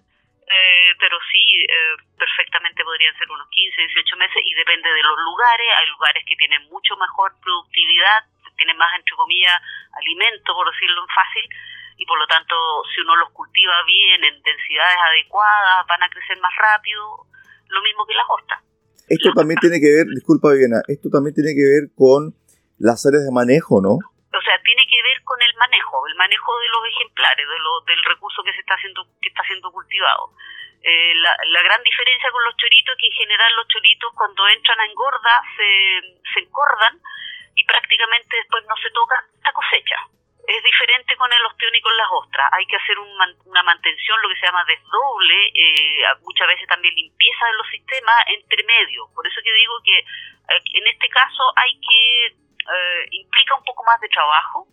eh, 0.53 0.91
pero 0.99 1.17
sí, 1.31 1.63
eh, 1.63 1.95
perfectamente 2.17 2.83
podrían 2.83 3.17
ser 3.17 3.31
unos 3.31 3.47
15, 3.49 3.81
18 3.81 4.17
meses 4.17 4.41
y 4.43 4.53
depende 4.53 4.91
de 4.91 5.03
los 5.03 5.17
lugares. 5.19 5.67
Hay 5.77 5.87
lugares 5.87 6.23
que 6.27 6.35
tienen 6.35 6.63
mucho 6.67 6.95
mejor 6.97 7.31
productividad, 7.41 8.25
tienen 8.57 8.77
más, 8.77 8.93
entre 8.95 9.15
comillas, 9.15 9.61
alimento, 9.97 10.53
por 10.53 10.71
decirlo 10.71 11.01
en 11.01 11.07
fácil, 11.07 11.49
y 11.97 12.05
por 12.05 12.19
lo 12.19 12.27
tanto, 12.27 12.55
si 12.93 13.01
uno 13.01 13.15
los 13.15 13.31
cultiva 13.31 13.81
bien, 13.83 14.23
en 14.23 14.41
densidades 14.43 14.97
adecuadas, 14.97 15.87
van 15.87 16.03
a 16.03 16.09
crecer 16.09 16.37
más 16.39 16.55
rápido, 16.55 17.25
lo 17.69 17.81
mismo 17.81 18.05
que 18.05 18.13
las 18.13 18.25
ostras. 18.29 18.70
Esto 19.07 19.31
también 19.33 19.59
tiene 19.59 19.79
que 19.79 19.91
ver, 19.91 20.07
disculpa 20.07 20.51
Viviana, 20.51 20.81
esto 20.87 21.09
también 21.09 21.35
tiene 21.35 21.53
que 21.53 21.63
ver 21.63 21.89
con 21.95 22.33
las 22.79 23.05
áreas 23.05 23.25
de 23.25 23.31
manejo, 23.31 23.81
¿no? 23.81 23.99
o 24.31 24.41
sea, 24.41 24.57
tiene 24.63 24.87
que 24.87 25.01
ver 25.03 25.21
con 25.23 25.41
el 25.41 25.53
manejo, 25.55 26.07
el 26.07 26.15
manejo 26.15 26.59
de 26.59 26.69
los 26.69 26.83
ejemplares, 26.87 27.47
de 27.47 27.59
lo, 27.59 27.81
del 27.81 28.03
recurso 28.05 28.43
que 28.43 28.53
se 28.53 28.61
está 28.61 28.75
haciendo, 28.75 29.05
que 29.21 29.29
está 29.29 29.43
siendo 29.43 29.71
cultivado. 29.71 30.31
Eh, 30.81 31.13
la, 31.15 31.35
la, 31.51 31.61
gran 31.61 31.83
diferencia 31.83 32.31
con 32.31 32.43
los 32.43 32.55
choritos 32.57 32.95
es 32.95 32.99
que 32.99 33.07
en 33.07 33.19
general 33.21 33.55
los 33.55 33.67
choritos 33.67 34.13
cuando 34.15 34.47
entran 34.47 34.79
a 34.79 34.85
engorda 34.85 35.43
se, 35.55 36.23
se 36.33 36.39
encordan 36.39 36.97
y 37.53 37.63
prácticamente 37.65 38.37
después 38.37 38.63
no 38.67 38.75
se 38.81 38.89
toca 38.89 39.15
la 39.43 39.53
cosecha. 39.53 39.97
Es 40.51 40.61
diferente 40.63 41.15
con 41.15 41.31
el 41.31 41.45
ostión 41.47 41.71
y 41.73 41.81
con 41.81 41.95
las 41.95 42.11
ostras. 42.11 42.51
Hay 42.51 42.65
que 42.67 42.75
hacer 42.75 42.99
un, 42.99 43.07
una 43.45 43.63
mantención, 43.63 44.19
lo 44.21 44.27
que 44.27 44.35
se 44.35 44.45
llama 44.45 44.65
desdoble, 44.67 45.47
eh, 45.55 46.03
muchas 46.27 46.47
veces 46.47 46.67
también 46.67 46.93
limpieza 46.93 47.45
de 47.47 47.55
los 47.55 47.67
sistemas 47.71 48.19
entre 48.27 48.63
medio. 48.67 49.07
Por 49.15 49.25
eso 49.25 49.39
que 49.39 49.53
digo 49.53 49.75
que 49.85 49.97
eh, 49.99 50.63
en 50.75 50.87
este 50.87 51.07
caso 51.07 51.43
hay 51.55 51.79
que 51.79 52.35
eh, 52.67 53.03
implica 53.11 53.55
un 53.55 53.63
poco 53.63 53.83
más 53.83 53.99
de 54.01 54.09
trabajo, 54.09 54.67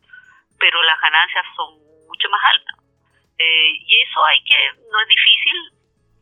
pero 0.59 0.83
las 0.83 1.01
ganancias 1.01 1.47
son 1.55 1.79
mucho 2.11 2.29
más 2.29 2.43
altas. 2.43 2.77
Eh, 3.39 3.71
y 3.79 4.03
eso 4.03 4.19
hay 4.25 4.43
que, 4.43 4.59
no 4.83 4.99
es 4.99 5.09
difícil, 5.09 5.57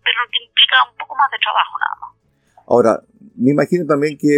pero 0.05 0.21
implica 0.37 0.77
un 0.85 0.97
poco 0.97 1.17
más 1.17 1.31
de 1.31 1.39
trabajo 1.39 1.79
nada 1.81 1.97
más. 2.01 2.13
Ahora, 2.69 2.93
me 3.41 3.51
imagino 3.53 3.87
también 3.87 4.19
que 4.21 4.37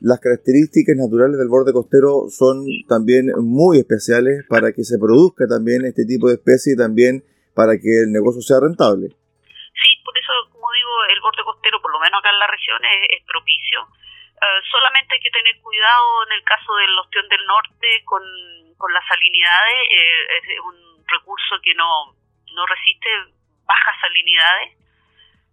las 0.00 0.20
características 0.20 0.96
naturales 0.96 1.38
del 1.38 1.48
borde 1.48 1.72
costero 1.72 2.30
son 2.30 2.64
también 2.86 3.32
muy 3.42 3.78
especiales 3.78 4.46
para 4.48 4.72
que 4.72 4.84
se 4.84 4.98
produzca 4.98 5.46
también 5.46 5.84
este 5.84 6.04
tipo 6.04 6.28
de 6.28 6.34
especie 6.34 6.74
y 6.74 6.76
también 6.76 7.24
para 7.54 7.78
que 7.78 8.06
el 8.06 8.12
negocio 8.12 8.40
sea 8.40 8.60
rentable. 8.60 9.10
Sí, 9.74 9.90
por 10.04 10.14
eso, 10.14 10.32
como 10.52 10.66
digo, 10.70 10.92
el 11.10 11.20
borde 11.20 11.42
costero, 11.42 11.82
por 11.82 11.92
lo 11.92 12.00
menos 12.00 12.18
acá 12.18 12.30
en 12.30 12.38
la 12.38 12.46
región, 12.46 12.78
es 13.10 13.22
propicio 13.26 13.82
eh, 14.38 14.60
solamente 14.70 15.14
hay 15.14 15.20
que 15.20 15.30
tener 15.30 15.60
cuidado 15.60 16.26
en 16.26 16.32
el 16.38 16.44
caso 16.44 16.74
del 16.76 16.98
ostión 16.98 17.28
del 17.28 17.44
norte 17.44 17.88
con, 18.04 18.22
con 18.76 18.92
las 18.92 19.04
salinidades. 19.06 19.78
Eh, 19.90 20.26
es 20.54 20.60
un 20.60 21.04
recurso 21.06 21.58
que 21.62 21.74
no, 21.74 22.14
no 22.54 22.66
resiste 22.66 23.08
bajas 23.66 23.96
salinidades, 24.00 24.78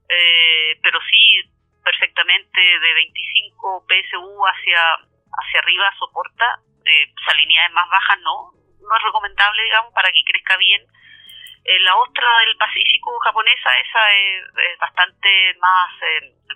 eh, 0.10 0.80
pero 0.84 1.00
sí 1.10 1.50
perfectamente 1.86 2.60
de 2.60 2.94
25 2.94 3.86
PSU 3.86 4.42
hacia, 4.50 4.82
hacia 5.38 5.60
arriba 5.62 5.94
soporta. 6.00 6.60
salinidades 7.26 7.72
más 7.72 7.88
bajas 7.90 8.20
no, 8.22 8.52
no 8.82 8.98
es 8.98 9.04
recomendable, 9.04 9.64
digamos, 9.64 9.94
para 9.94 10.12
que 10.12 10.26
crezca 10.26 10.58
bien. 10.58 10.82
la 11.82 11.96
ostra 11.98 12.28
del 12.40 12.58
Pacífico 12.58 13.18
japonesa, 13.20 13.70
esa 13.78 14.12
es, 14.12 14.78
bastante 14.80 15.30
más 15.62 15.92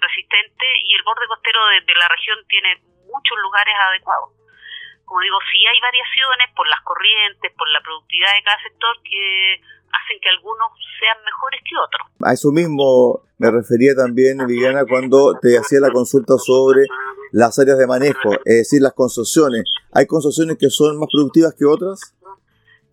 resistente 0.01 0.65
y 0.83 0.95
el 0.95 1.03
borde 1.03 1.27
costero 1.27 1.59
de, 1.85 1.95
la 1.95 2.07
región 2.07 2.37
tiene 2.47 2.81
muchos 3.05 3.37
lugares 3.37 3.75
adecuados. 3.75 4.38
Como 5.09 5.21
digo, 5.21 5.41
sí 5.51 5.57
hay 5.65 5.79
variaciones 5.81 6.53
por 6.55 6.69
las 6.69 6.81
corrientes, 6.85 7.51
por 7.57 7.67
la 7.69 7.81
productividad 7.81 8.29
de 8.29 8.43
cada 8.45 8.61
sector 8.61 8.93
que 9.01 9.57
hacen 9.89 10.21
que 10.21 10.29
algunos 10.29 10.69
sean 11.01 11.17
mejores 11.25 11.61
que 11.65 11.73
otros. 11.81 12.05
A 12.21 12.33
eso 12.37 12.53
mismo 12.53 13.25
me 13.41 13.49
refería 13.49 13.97
también, 13.97 14.37
Viviana, 14.45 14.85
cuando 14.85 15.33
te 15.41 15.57
hacía 15.57 15.81
la 15.81 15.89
consulta 15.89 16.37
sobre 16.37 16.85
las 17.33 17.57
áreas 17.57 17.81
de 17.81 17.89
manejo, 17.89 18.37
es 18.45 18.69
decir, 18.69 18.85
las 18.85 18.93
concesiones. 18.93 19.65
¿Hay 19.97 20.05
concesiones 20.05 20.61
que 20.61 20.69
son 20.69 21.01
más 21.01 21.09
productivas 21.09 21.57
que 21.57 21.65
otras? 21.65 22.13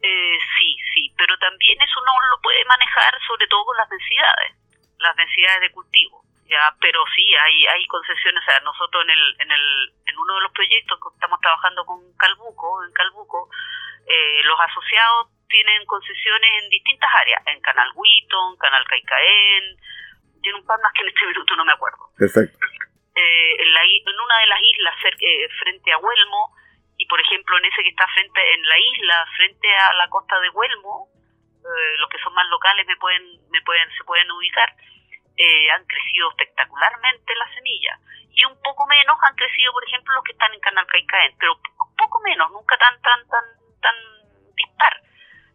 Eh, 0.01 0.37
sí, 0.57 0.69
sí, 0.97 1.13
pero 1.21 1.37
también 1.37 1.77
eso 1.85 2.01
no 2.01 2.17
lo 2.33 2.41
puede 2.41 2.65
manejar 2.65 3.13
sobre 3.29 3.45
todo 3.45 3.61
con 3.69 3.77
las 3.77 3.93
densidades, 3.93 4.57
las 5.05 5.13
densidades 5.21 5.69
de 5.69 5.71
cultivo 5.77 6.25
ya 6.49 6.75
pero 6.81 7.03
sí 7.15 7.35
hay 7.35 7.67
hay 7.67 7.87
concesiones 7.87 8.43
o 8.43 8.47
sea 8.47 8.61
nosotros 8.61 9.05
en 9.05 9.11
el 9.11 9.37
en 9.41 9.51
el 9.51 9.93
en 10.07 10.19
uno 10.19 10.35
de 10.35 10.41
los 10.43 10.53
proyectos 10.53 10.99
que 11.01 11.15
estamos 11.15 11.41
trabajando 11.41 11.85
con 11.85 12.01
Calbuco 12.17 12.85
en 12.85 12.93
Calbuco 12.93 13.51
eh, 14.07 14.43
los 14.45 14.59
asociados 14.61 15.29
tienen 15.49 15.85
concesiones 15.87 16.63
en 16.63 16.71
distintas 16.71 17.11
áreas 17.15 17.43
en 17.47 17.61
Canal 17.61 17.91
Wheaton 17.95 18.57
Canal 18.59 18.85
Caicaén 18.87 19.77
tiene 20.47 20.59
un 20.59 20.67
par 20.67 20.79
más 20.81 20.93
que 20.93 21.03
en 21.03 21.09
este 21.09 21.27
minuto 21.27 21.57
no 21.57 21.65
me 21.65 21.73
acuerdo. 21.73 22.07
Perfecto. 22.17 22.59
Eh, 23.17 23.63
en, 23.63 23.73
la, 23.73 23.81
en 23.83 24.21
una 24.21 24.39
de 24.39 24.47
las 24.47 24.61
islas 24.61 24.95
eh, 25.19 25.49
frente 25.59 25.91
a 25.91 25.99
Huelmo 25.99 26.55
y 26.99 27.07
por 27.07 27.21
ejemplo 27.21 27.59
en 27.59 27.65
ese 27.65 27.83
que 27.83 27.89
está 27.89 28.07
frente 28.09 28.41
en 28.55 28.63
la 28.69 28.79
isla 28.79 29.27
frente 29.37 29.67
a 29.75 29.93
la 29.95 30.09
costa 30.09 30.39
de 30.39 30.51
Huelmo 30.51 31.09
eh, 31.65 31.97
los 31.99 32.09
que 32.11 32.19
son 32.19 32.35
más 32.35 32.47
locales 32.49 32.87
me 32.87 32.97
pueden 32.97 33.25
me 33.51 33.61
pueden 33.63 33.89
se 33.97 34.05
pueden 34.05 34.31
ubicar 34.31 34.69
eh, 35.37 35.71
han 35.71 35.85
crecido 35.85 36.31
espectacularmente 36.31 37.35
las 37.37 37.53
semillas 37.55 38.01
y 38.33 38.45
un 38.45 38.57
poco 38.63 38.87
menos 38.87 39.17
han 39.23 39.35
crecido, 39.35 39.73
por 39.73 39.85
ejemplo, 39.85 40.15
los 40.15 40.25
que 40.25 40.33
están 40.33 40.53
en 40.53 40.61
Canal 40.61 40.87
Caicaén, 40.87 41.37
pero 41.39 41.57
un 41.57 41.97
poco 41.97 42.21
menos, 42.21 42.51
nunca 42.53 42.77
tan 42.77 43.01
tan 43.01 43.21
tan 43.29 43.45
tan 43.81 43.97
dispar. 44.55 44.93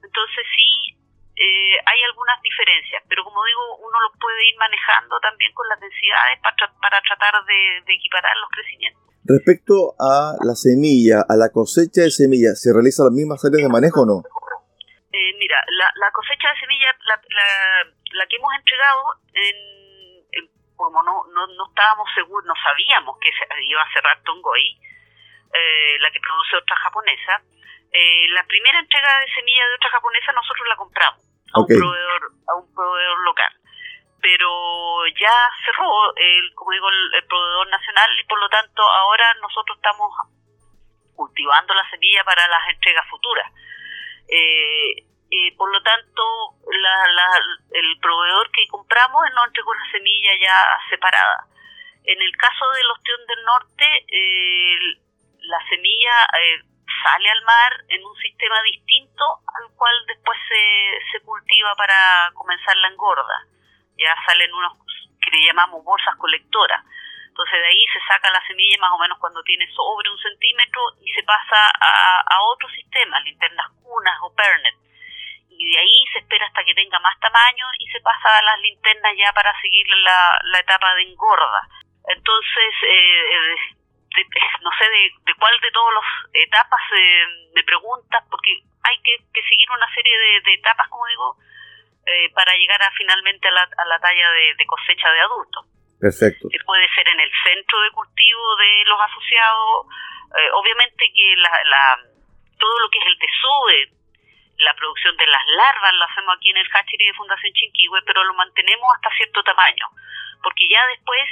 Entonces 0.02 0.46
sí, 0.56 0.98
eh, 1.38 1.78
hay 1.78 2.00
algunas 2.10 2.42
diferencias, 2.42 3.02
pero 3.10 3.24
como 3.24 3.42
digo, 3.46 3.78
uno 3.86 3.98
lo 4.02 4.10
puede 4.20 4.42
ir 4.50 4.58
manejando 4.58 5.18
también 5.22 5.54
con 5.54 5.68
las 5.70 5.80
densidades 5.80 6.38
para, 6.42 6.58
para 6.82 7.02
tratar 7.02 7.34
de, 7.46 7.94
equiparar 7.94 8.36
los 8.38 8.50
crecimientos. 8.50 9.02
Respecto 9.26 9.94
a 9.98 10.38
la 10.42 10.56
semilla, 10.56 11.22
a 11.30 11.38
la 11.38 11.50
cosecha 11.50 12.02
de 12.02 12.12
semilla, 12.12 12.54
¿se 12.54 12.74
realizan 12.74 13.10
las 13.10 13.14
mismas 13.14 13.46
áreas 13.46 13.62
de 13.62 13.70
manejo 13.70 14.02
o 14.02 14.06
no? 14.06 14.18
Eh, 15.14 15.34
mira, 15.38 15.62
la, 15.96 16.12
cosecha 16.12 16.54
de 16.54 16.60
semilla, 16.60 16.96
la, 17.04 17.20
la, 18.14 18.28
que 18.28 18.36
hemos 18.38 18.54
entregado, 18.56 19.04
en, 19.34 20.48
como 20.78 21.04
no, 21.04 21.26
no, 21.34 21.48
no, 21.48 21.68
estábamos 21.68 22.08
seguros, 22.16 22.46
no 22.46 22.54
sabíamos 22.56 23.18
que 23.20 23.32
se 23.32 23.64
iba 23.64 23.82
a 23.82 23.92
cerrar 23.92 24.24
Tongoy, 24.24 24.80
eh, 25.54 25.98
la 26.00 26.10
que 26.12 26.20
produce 26.22 26.56
otra 26.56 26.78
japonesa, 26.78 27.42
eh, 27.92 28.28
la 28.30 28.44
primera 28.46 28.80
entrega 28.80 29.20
de 29.20 29.34
semilla 29.34 29.68
de 29.68 29.76
otra 29.76 29.90
japonesa 29.90 30.32
nosotros 30.32 30.68
la 30.70 30.76
compramos 30.78 31.22
a 31.54 31.60
un 31.60 31.68
proveedor 31.68 32.22
a 32.48 32.56
un 32.56 32.74
proveedor 32.74 33.20
local. 33.26 33.54
Pero 34.22 35.08
ya 35.20 35.34
cerró 35.66 36.16
el 36.16 36.54
como 36.56 36.72
digo 36.72 36.88
el, 36.88 37.26
proveedor 37.28 37.68
nacional 37.68 38.10
y 38.18 38.24
por 38.28 38.40
lo 38.40 38.48
tanto 38.48 38.82
ahora 38.82 39.34
nosotros 39.42 39.76
estamos 39.76 40.10
cultivando 41.16 41.74
la 41.74 41.90
semilla 41.90 42.24
para 42.24 42.48
las 42.48 42.70
entregas 42.70 43.06
futuras 43.10 43.52
eh, 44.28 45.06
por 45.58 45.72
lo 45.72 45.82
tanto 45.82 46.24
el 47.72 48.00
proveedor 48.00 48.52
que 48.52 48.68
compramos 48.68 49.22
nos 49.34 49.48
entregó 49.48 49.74
la 49.74 49.92
semilla 49.92 50.32
ya 50.42 50.58
separada 50.90 51.48
en 52.04 52.22
el 52.22 52.36
caso 52.38 52.70
del 52.72 52.92
ostión 52.92 53.20
del 53.28 53.44
norte 53.46 53.86
la 55.52 55.60
semilla 55.70 56.16
eh, 56.40 56.62
sale 57.04 57.30
al 57.30 57.42
mar 57.44 57.72
en 57.90 58.06
un 58.06 58.16
sistema 58.18 58.62
distinto 58.64 59.40
al 59.56 59.76
cual 59.76 59.94
después 60.08 60.38
se, 60.48 61.12
se 61.12 61.26
cultiva 61.26 61.76
para 61.76 62.32
comenzar 62.34 62.76
la 62.78 62.88
engorda. 62.90 63.48
Ya 63.98 64.16
salen 64.26 64.54
unos 64.54 64.78
que 65.22 65.32
le 65.32 65.46
llamamos 65.46 65.84
bolsas 65.84 66.16
colectoras. 66.18 66.84
Entonces 67.32 67.60
de 67.64 67.68
ahí 67.68 67.86
se 67.88 68.00
saca 68.08 68.30
la 68.30 68.46
semilla 68.46 68.78
más 68.80 68.92
o 68.92 69.00
menos 69.00 69.18
cuando 69.18 69.42
tiene 69.44 69.66
sobre 69.72 70.12
un 70.12 70.20
centímetro 70.20 70.82
y 71.00 71.08
se 71.16 71.24
pasa 71.24 71.72
a, 71.80 72.20
a 72.28 72.42
otro 72.52 72.68
sistema, 72.70 73.20
linternas 73.22 73.72
cunas 73.82 74.20
o 74.22 74.36
pernet. 74.36 74.76
Y 75.50 75.72
de 75.72 75.80
ahí 75.80 76.06
se 76.12 76.20
espera 76.20 76.46
hasta 76.46 76.64
que 76.64 76.76
tenga 76.76 77.00
más 77.00 77.18
tamaño 77.20 77.66
y 77.80 77.88
se 77.88 78.02
pasa 78.02 78.38
a 78.38 78.42
las 78.42 78.60
linternas 78.60 79.16
ya 79.16 79.32
para 79.32 79.54
seguir 79.62 79.88
la, 79.88 80.60
etapa 80.60 80.94
de 80.96 81.04
engorda. 81.04 81.70
Entonces, 82.04 82.74
eh, 82.84 83.24
eh 83.32 83.56
no 84.62 84.72
sé 84.78 84.86
de, 84.90 85.12
de, 85.24 85.34
cuál 85.40 85.58
de 85.62 85.72
todas 85.72 85.94
las 85.96 86.44
etapas 86.44 86.82
eh, 86.98 87.26
me 87.56 87.64
preguntas, 87.64 88.24
porque 88.30 88.60
hay 88.84 88.98
que, 89.02 89.42
seguir 89.48 89.72
una 89.72 89.88
serie 89.94 90.42
de, 90.44 90.54
etapas, 90.54 90.88
como 90.90 91.06
digo, 91.08 91.38
eh, 92.06 92.30
para 92.34 92.54
llegar 92.56 92.82
a, 92.82 92.92
finalmente 92.92 93.48
a 93.48 93.52
la, 93.52 93.64
a 93.64 93.86
la 93.86 94.00
talla 94.00 94.30
de, 94.32 94.66
cosecha 94.66 95.12
de 95.12 95.22
adultos. 95.22 95.66
Perfecto. 96.02 96.50
Puede 96.66 96.88
ser 96.96 97.08
en 97.08 97.20
el 97.20 97.32
centro 97.46 97.82
de 97.82 97.92
cultivo 97.92 98.56
de 98.58 98.84
los 98.86 99.00
asociados, 99.02 99.86
eh, 100.36 100.50
obviamente 100.54 101.06
que 101.14 101.36
la, 101.38 101.52
la, 101.70 102.00
todo 102.58 102.80
lo 102.80 102.90
que 102.90 103.00
es 103.00 103.06
el 103.06 103.20
tesoro 103.20 104.02
la 104.62 104.74
producción 104.76 105.16
de 105.18 105.28
las 105.28 105.42
larvas 105.58 105.94
lo 105.94 106.06
hacemos 106.06 106.36
aquí 106.38 106.50
en 106.50 106.58
el 106.58 106.70
hatchery 106.70 107.06
de 107.06 107.14
Fundación 107.14 107.54
Chinquihue, 107.54 108.02
pero 108.06 108.24
lo 108.24 108.34
mantenemos 108.34 108.88
hasta 108.96 109.16
cierto 109.18 109.44
tamaño, 109.44 109.88
porque 110.44 110.68
ya 110.70 110.86
después 110.88 111.26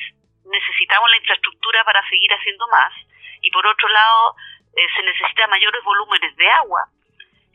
necesitamos 0.46 1.10
la 1.10 1.18
infraestructura 1.18 1.84
para 1.84 2.02
seguir 2.10 2.32
haciendo 2.34 2.68
más 2.68 2.94
y 3.42 3.52
por 3.52 3.66
otro 3.66 3.88
lado 3.88 4.36
eh, 4.76 4.88
se 4.96 5.04
necesita 5.04 5.48
mayores 5.48 5.84
volúmenes 5.84 6.36
de 6.36 6.50
agua, 6.50 6.86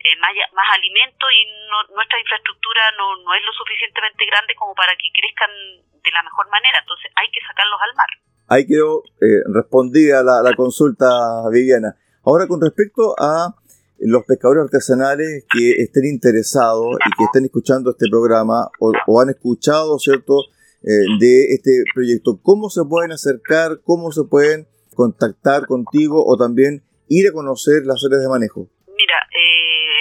eh, 0.04 0.16
más, 0.20 0.32
más 0.52 0.68
alimento 0.76 1.26
y 1.32 1.40
nuestra 1.94 2.20
infraestructura 2.20 2.92
no, 2.96 3.16
no 3.24 3.34
es 3.34 3.42
lo 3.42 3.52
suficientemente 3.52 4.24
grande 4.26 4.54
como 4.54 4.74
para 4.74 4.92
que 4.94 5.08
crezcan 5.10 5.50
de 6.04 6.10
la 6.12 6.22
mejor 6.22 6.48
manera, 6.50 6.78
entonces 6.78 7.10
hay 7.16 7.28
que 7.32 7.40
sacarlos 7.40 7.80
al 7.80 7.96
mar. 7.96 8.10
Ahí 8.46 8.66
quedó 8.66 9.02
eh, 9.24 9.40
respondida 9.52 10.22
la, 10.22 10.42
la 10.42 10.54
consulta, 10.54 11.08
Viviana. 11.50 11.96
Ahora 12.24 12.46
con 12.46 12.60
respecto 12.60 13.16
a 13.18 13.56
los 13.98 14.24
pescadores 14.24 14.64
artesanales 14.64 15.46
que 15.48 15.80
estén 15.80 16.04
interesados 16.04 16.96
y 17.00 17.10
que 17.16 17.24
estén 17.24 17.44
escuchando 17.46 17.90
este 17.90 18.06
programa 18.10 18.68
o, 18.80 18.92
o 19.06 19.20
han 19.20 19.30
escuchado, 19.30 19.98
¿cierto?, 19.98 20.44
eh, 20.84 21.08
de 21.18 21.54
este 21.54 21.82
proyecto. 21.94 22.38
¿Cómo 22.42 22.68
se 22.68 22.84
pueden 22.84 23.12
acercar? 23.12 23.80
¿Cómo 23.84 24.12
se 24.12 24.24
pueden 24.24 24.68
contactar 24.94 25.66
contigo 25.66 26.22
o 26.26 26.36
también 26.36 26.84
ir 27.08 27.28
a 27.28 27.32
conocer 27.32 27.86
las 27.86 28.04
áreas 28.04 28.20
de 28.20 28.28
manejo? 28.28 28.68
Mira, 28.88 29.16
eh, 29.32 29.93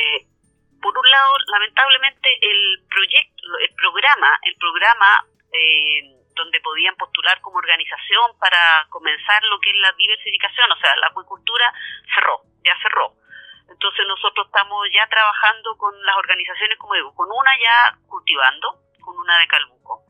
por 0.84 0.98
un 0.98 1.10
lado, 1.10 1.38
lamentablemente 1.48 2.30
el 2.41 2.84
proyecto, 2.91 3.58
el 3.58 3.74
programa, 3.76 4.38
el 4.43 4.56
programa 4.58 5.26
eh, 5.52 6.04
donde 6.36 6.60
podían 6.60 6.96
postular 6.96 7.39
como 7.41 7.58
organización 7.58 8.38
para 8.38 8.86
comenzar 8.89 9.41
lo 9.46 9.60
que 9.60 9.69
es 9.69 9.76
la 9.78 9.93
diversificación, 9.93 10.72
o 10.72 10.76
sea, 10.76 10.96
la 10.98 11.08
acuicultura, 11.08 11.74
cerró, 12.13 12.41
ya 12.63 12.76
cerró. 12.84 13.15
Entonces 13.69 14.06
nosotros 14.08 14.46
estamos 14.48 14.86
ya 14.93 15.08
trabajando 15.08 15.78
con 15.78 15.93
las 16.06 16.17
organizaciones, 16.17 16.78
como 16.78 16.96
digo, 16.96 17.15
con 17.15 17.32
una 17.32 17.52
ya 17.58 17.98
cultivando, 18.08 18.76
con 19.00 19.17
una 19.17 19.39
de 19.39 19.48
Calbuco, 19.48 20.04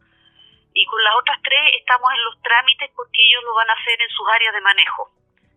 y 0.74 0.86
con 0.86 1.04
las 1.04 1.16
otras 1.16 1.40
tres 1.44 1.62
estamos 1.80 2.10
en 2.18 2.24
los 2.24 2.42
trámites 2.42 2.90
porque 2.96 3.22
ellos 3.22 3.44
lo 3.44 3.54
van 3.54 3.70
a 3.70 3.74
hacer 3.74 4.02
en 4.02 4.10
sus 4.10 4.28
áreas 4.34 4.54
de 4.54 4.62
manejo. 4.62 5.12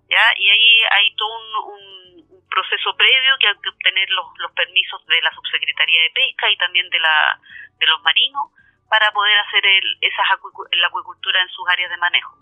¿ya? 0.09 0.23
Y 0.37 0.51
ahí 0.51 0.83
hay 0.93 1.17
todo 1.17 1.35
un, 1.73 2.26
proceso 2.57 2.97
previo 2.97 3.37
que 3.39 3.49
hay 3.49 3.61
que 3.61 3.69
obtener 3.69 4.09
los, 4.09 4.53
permisos 4.57 5.05
de 5.07 5.21
la 5.21 5.31
Subsecretaría 5.33 6.03
de 6.03 6.11
Pesca 6.11 6.49
y 6.49 6.57
también 6.57 6.89
de, 6.89 6.99
la, 6.99 7.39
de 7.77 7.87
los 7.87 8.03
marinos 8.03 8.49
para 8.89 9.13
poder 9.13 9.37
hacer 9.41 9.67
el, 9.67 9.99
esas 10.01 10.25
la 10.73 10.87
acuicultura 10.87 11.43
en 11.43 11.51
sus 11.51 11.69
áreas 11.69 11.91
de 11.91 11.99
manejo. 11.99 12.33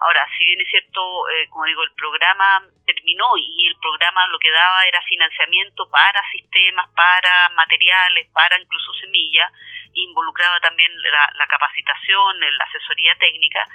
Ahora, 0.00 0.26
si 0.36 0.44
bien 0.44 0.60
es 0.60 0.68
cierto, 0.68 1.00
eh, 1.30 1.48
como 1.48 1.64
digo, 1.64 1.82
el 1.82 1.94
programa 1.94 2.68
terminó 2.84 3.24
y 3.38 3.66
el 3.66 3.76
programa 3.80 4.26
lo 4.26 4.38
que 4.38 4.50
daba 4.50 4.84
era 4.84 5.00
financiamiento 5.02 5.88
para 5.88 6.20
sistemas, 6.30 6.90
para 6.94 7.48
materiales, 7.50 8.28
para 8.34 8.60
incluso 8.60 8.92
semillas, 9.00 9.50
involucraba 9.94 10.60
también 10.60 10.90
la, 11.00 11.46
capacitación, 11.46 12.40
la 12.40 12.64
asesoría 12.64 13.14
técnica, 13.16 13.66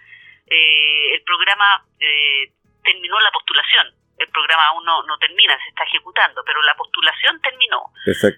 eh, 0.45 1.15
el 1.15 1.23
programa 1.23 1.83
eh, 1.99 2.51
terminó 2.83 3.19
la 3.21 3.31
postulación. 3.31 3.99
El 4.19 4.27
programa 4.29 4.67
aún 4.67 4.83
no, 4.85 5.01
no 5.03 5.17
termina, 5.17 5.57
se 5.63 5.69
está 5.69 5.83
ejecutando, 5.85 6.43
pero 6.45 6.61
la 6.61 6.75
postulación 6.75 7.41
terminó. 7.41 7.91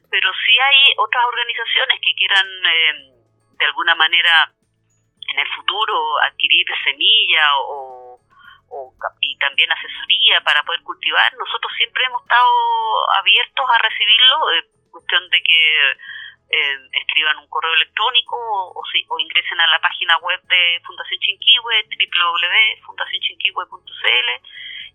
Pero 0.09 0.31
si 0.45 0.59
hay 0.59 0.93
otras 0.97 1.25
organizaciones 1.25 1.99
que 1.99 2.13
quieran, 2.15 2.45
eh, 2.45 2.93
de 3.57 3.65
alguna 3.65 3.95
manera, 3.95 4.53
en 5.33 5.39
el 5.39 5.47
futuro 5.55 6.21
adquirir 6.21 6.67
semilla 6.83 7.57
o, 7.65 8.19
o, 8.69 8.93
y 9.21 9.37
también 9.37 9.71
asesoría 9.71 10.41
para 10.41 10.63
poder 10.63 10.81
cultivar, 10.83 11.33
nosotros 11.33 11.71
siempre 11.77 12.03
hemos 12.05 12.21
estado 12.21 13.11
abiertos 13.17 13.65
a 13.67 13.77
recibirlo, 13.79 14.45
cuestión 14.91 15.29
de 15.29 15.41
que 15.41 15.93
eh, 16.51 16.77
escriban 16.93 17.37
un 17.37 17.47
correo 17.47 17.73
electrónico 17.73 18.35
o, 18.35 18.83
o, 18.83 19.19
ingresen 19.19 19.61
a 19.61 19.67
la 19.67 19.79
página 19.79 20.17
web 20.17 20.41
de 20.43 20.81
Fundación 20.85 21.19
Chinquihue, 21.19 21.85
www.fundacionchinquihue.cl 21.87 24.29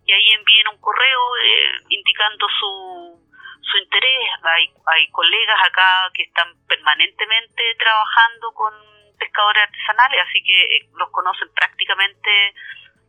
y 0.05 0.13
ahí 0.13 0.31
envíen 0.31 0.67
un 0.69 0.79
correo 0.79 1.37
eh, 1.37 1.81
indicando 1.89 2.47
su, 2.59 3.19
su 3.61 3.77
interés. 3.77 4.29
Hay, 4.43 4.71
hay 4.85 5.09
colegas 5.09 5.59
acá 5.65 6.09
que 6.13 6.23
están 6.23 6.55
permanentemente 6.67 7.75
trabajando 7.77 8.53
con 8.53 8.73
pescadores 9.19 9.63
artesanales, 9.63 10.21
así 10.29 10.41
que 10.43 10.77
eh, 10.77 10.87
los 10.95 11.09
conocen 11.11 11.53
prácticamente 11.53 12.53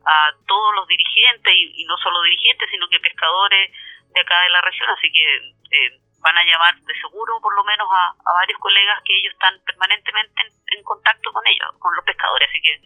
a 0.06 0.32
todos 0.46 0.74
los 0.74 0.88
dirigentes 0.88 1.54
y, 1.54 1.84
no 1.84 1.96
solo 1.98 2.22
dirigentes, 2.22 2.68
sino 2.70 2.88
que 2.88 2.98
pescadores 2.98 3.70
de 4.14 4.20
acá 4.20 4.40
de 4.42 4.50
la 4.50 4.60
región, 4.62 4.90
así 4.90 5.12
que 5.12 5.52
eh, 5.70 6.00
van 6.20 6.36
a 6.36 6.44
llamar 6.44 6.74
de 6.80 6.94
seguro 7.00 7.40
por 7.40 7.54
lo 7.54 7.64
menos 7.64 7.88
a, 7.90 8.14
varios 8.34 8.58
colegas 8.60 9.00
que 9.04 9.16
ellos 9.16 9.32
están 9.32 9.54
permanentemente 9.64 10.42
en, 10.66 10.82
contacto 10.82 11.32
con 11.32 11.46
ellos, 11.46 11.68
con 11.78 11.94
los 11.94 12.04
pescadores, 12.04 12.48
así 12.48 12.60
que 12.62 12.80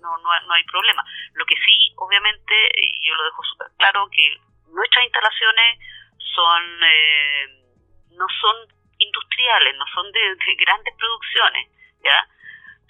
no, 0.00 0.16
no, 0.18 0.28
no 0.46 0.54
hay 0.54 0.64
problema. 0.64 1.04
Lo 1.34 1.46
que 1.46 1.54
sí, 1.56 1.92
obviamente, 1.96 2.54
y 2.76 3.08
yo 3.08 3.14
lo 3.14 3.24
dejo 3.24 3.42
súper 3.44 3.68
claro, 3.78 4.08
que 4.10 4.36
nuestras 4.68 5.04
instalaciones 5.04 5.78
son 6.34 6.62
eh, 6.84 7.46
no 8.12 8.26
son 8.40 8.56
industriales, 8.98 9.76
no 9.76 9.84
son 9.94 10.10
de, 10.12 10.36
grandes 10.58 10.94
producciones, 10.94 11.70
¿ya? 12.02 12.26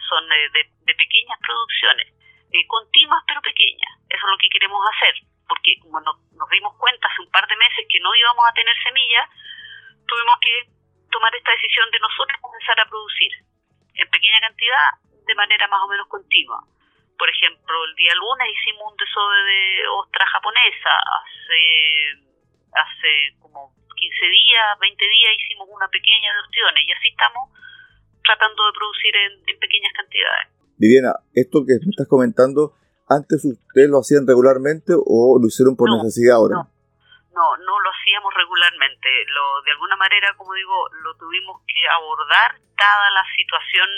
Son 0.08 0.26
de, 0.28 0.64
de, 0.84 0.94
pequeñas 0.94 1.38
producciones, 1.40 2.08
eh, 2.50 2.66
continuas 2.66 3.22
pero 3.28 3.42
pequeñas. 3.42 3.92
Eso 4.08 4.24
es 4.26 4.30
lo 4.30 4.38
que 4.38 4.48
queremos 4.48 4.80
hacer, 4.94 5.14
porque 5.46 5.78
como 5.80 6.00
nos 6.00 6.48
dimos 6.50 6.74
cuenta 6.78 7.06
hace 7.08 7.20
un 7.20 7.30
par 7.30 7.46
de 7.46 7.56
meses 7.56 7.86
que 7.88 8.00
no 8.00 8.14
íbamos 8.14 8.44
a 8.48 8.54
tener 8.54 8.74
semillas, 8.82 9.28
tuvimos 10.08 10.36
que 10.40 10.72
tomar 11.12 11.32
esta 11.36 11.52
decisión 11.52 11.86
de 11.92 12.00
nosotros 12.00 12.36
comenzar 12.40 12.80
a 12.80 12.88
producir 12.88 13.32
en 13.94 14.08
pequeña 14.08 14.40
cantidad 14.40 14.88
de 15.04 15.34
manera 15.36 15.68
más 15.68 15.84
o 15.84 15.88
menos 15.88 16.08
continua. 16.08 16.64
Por 17.18 17.28
ejemplo, 17.28 17.76
el 17.84 17.94
día 17.96 18.14
lunes 18.14 18.48
hicimos 18.48 18.88
un 18.88 18.96
desove 18.96 19.38
de 19.44 19.60
ostra 19.88 20.24
japonesa, 20.32 20.94
hace, 21.18 21.60
hace 22.72 23.10
como 23.42 23.74
15 23.74 24.14
días, 24.30 24.64
20 24.80 25.04
días 25.04 25.32
hicimos 25.44 25.68
una 25.68 25.88
pequeña 25.88 26.32
de 26.32 26.40
ostiones 26.46 26.82
y 26.86 26.92
así 26.92 27.08
estamos 27.10 27.50
tratando 28.22 28.60
de 28.66 28.72
producir 28.72 29.12
en, 29.16 29.58
pequeñas 29.58 29.92
cantidades. 29.92 30.46
Viviana, 30.78 31.12
esto 31.34 31.66
que 31.66 31.74
me 31.82 31.90
estás 31.90 32.06
comentando, 32.06 32.78
¿antes 33.08 33.44
ustedes 33.44 33.90
lo 33.90 33.98
hacían 33.98 34.28
regularmente 34.28 34.94
o 34.94 35.40
lo 35.42 35.46
hicieron 35.48 35.74
por 35.74 35.90
necesidad 35.90 36.36
ahora? 36.36 36.62
No, 36.62 36.77
no, 37.38 37.80
lo 37.80 37.90
hacíamos 37.90 38.34
regularmente. 38.34 39.08
Lo, 39.28 39.62
de 39.62 39.72
alguna 39.72 39.96
manera, 39.96 40.34
como 40.36 40.54
digo, 40.54 40.88
lo 41.02 41.16
tuvimos 41.16 41.62
que 41.66 41.88
abordar 41.88 42.56
dada 42.76 43.10
la 43.10 43.24
situación 43.36 43.88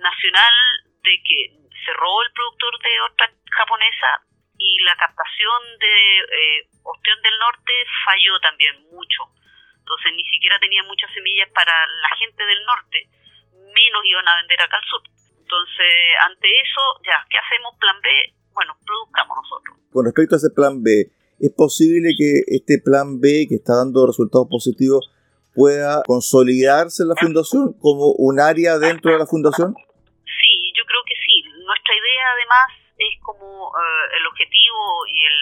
nacional 0.00 0.54
de 1.02 1.22
que 1.24 1.60
cerró 1.84 2.22
el 2.22 2.32
productor 2.32 2.78
de 2.82 3.00
otra 3.00 3.30
japonesa 3.50 4.22
y 4.58 4.78
la 4.84 4.96
captación 4.96 5.78
de 5.78 6.18
eh, 6.20 6.68
Ostión 6.84 7.20
del 7.22 7.38
Norte 7.38 7.72
falló 8.04 8.38
también 8.40 8.84
mucho. 8.90 9.32
Entonces 9.78 10.12
ni 10.14 10.24
siquiera 10.24 10.58
tenía 10.58 10.82
muchas 10.84 11.10
semillas 11.12 11.48
para 11.54 11.72
la 11.72 12.16
gente 12.16 12.44
del 12.44 12.64
norte, 12.64 13.08
menos 13.52 14.04
iban 14.04 14.28
a 14.28 14.36
vender 14.36 14.60
acá 14.62 14.76
al 14.76 14.84
sur. 14.84 15.02
Entonces, 15.40 15.94
ante 16.28 16.46
eso, 16.60 16.82
ya, 17.04 17.26
¿qué 17.28 17.38
hacemos? 17.38 17.74
Plan 17.80 18.00
B, 18.00 18.08
bueno, 18.52 18.76
produzcamos 18.86 19.36
nosotros. 19.42 19.76
Con 19.92 20.04
respecto 20.04 20.36
a 20.36 20.38
ese 20.38 20.50
plan 20.54 20.82
B, 20.82 21.10
¿es 21.40 21.52
posible 21.56 22.14
que 22.16 22.44
este 22.46 22.78
plan 22.78 23.20
B, 23.20 23.46
que 23.48 23.56
está 23.56 23.76
dando 23.76 24.06
resultados 24.06 24.48
positivos, 24.48 25.10
pueda 25.54 26.02
consolidarse 26.06 27.02
en 27.02 27.08
la 27.08 27.16
fundación 27.16 27.74
como 27.80 28.12
un 28.16 28.38
área 28.40 28.78
dentro 28.78 29.12
de 29.12 29.18
la 29.18 29.26
fundación? 29.26 29.74
Sí, 29.74 30.72
yo 30.76 30.84
creo 30.84 31.02
que 31.04 31.16
sí. 31.26 31.42
Nuestra 31.64 31.94
idea 31.96 32.24
además 32.36 32.66
es 32.96 33.14
como 33.22 33.72
eh, 33.72 34.06
el 34.20 34.26
objetivo 34.26 35.06
y 35.08 35.18
el, 35.24 35.38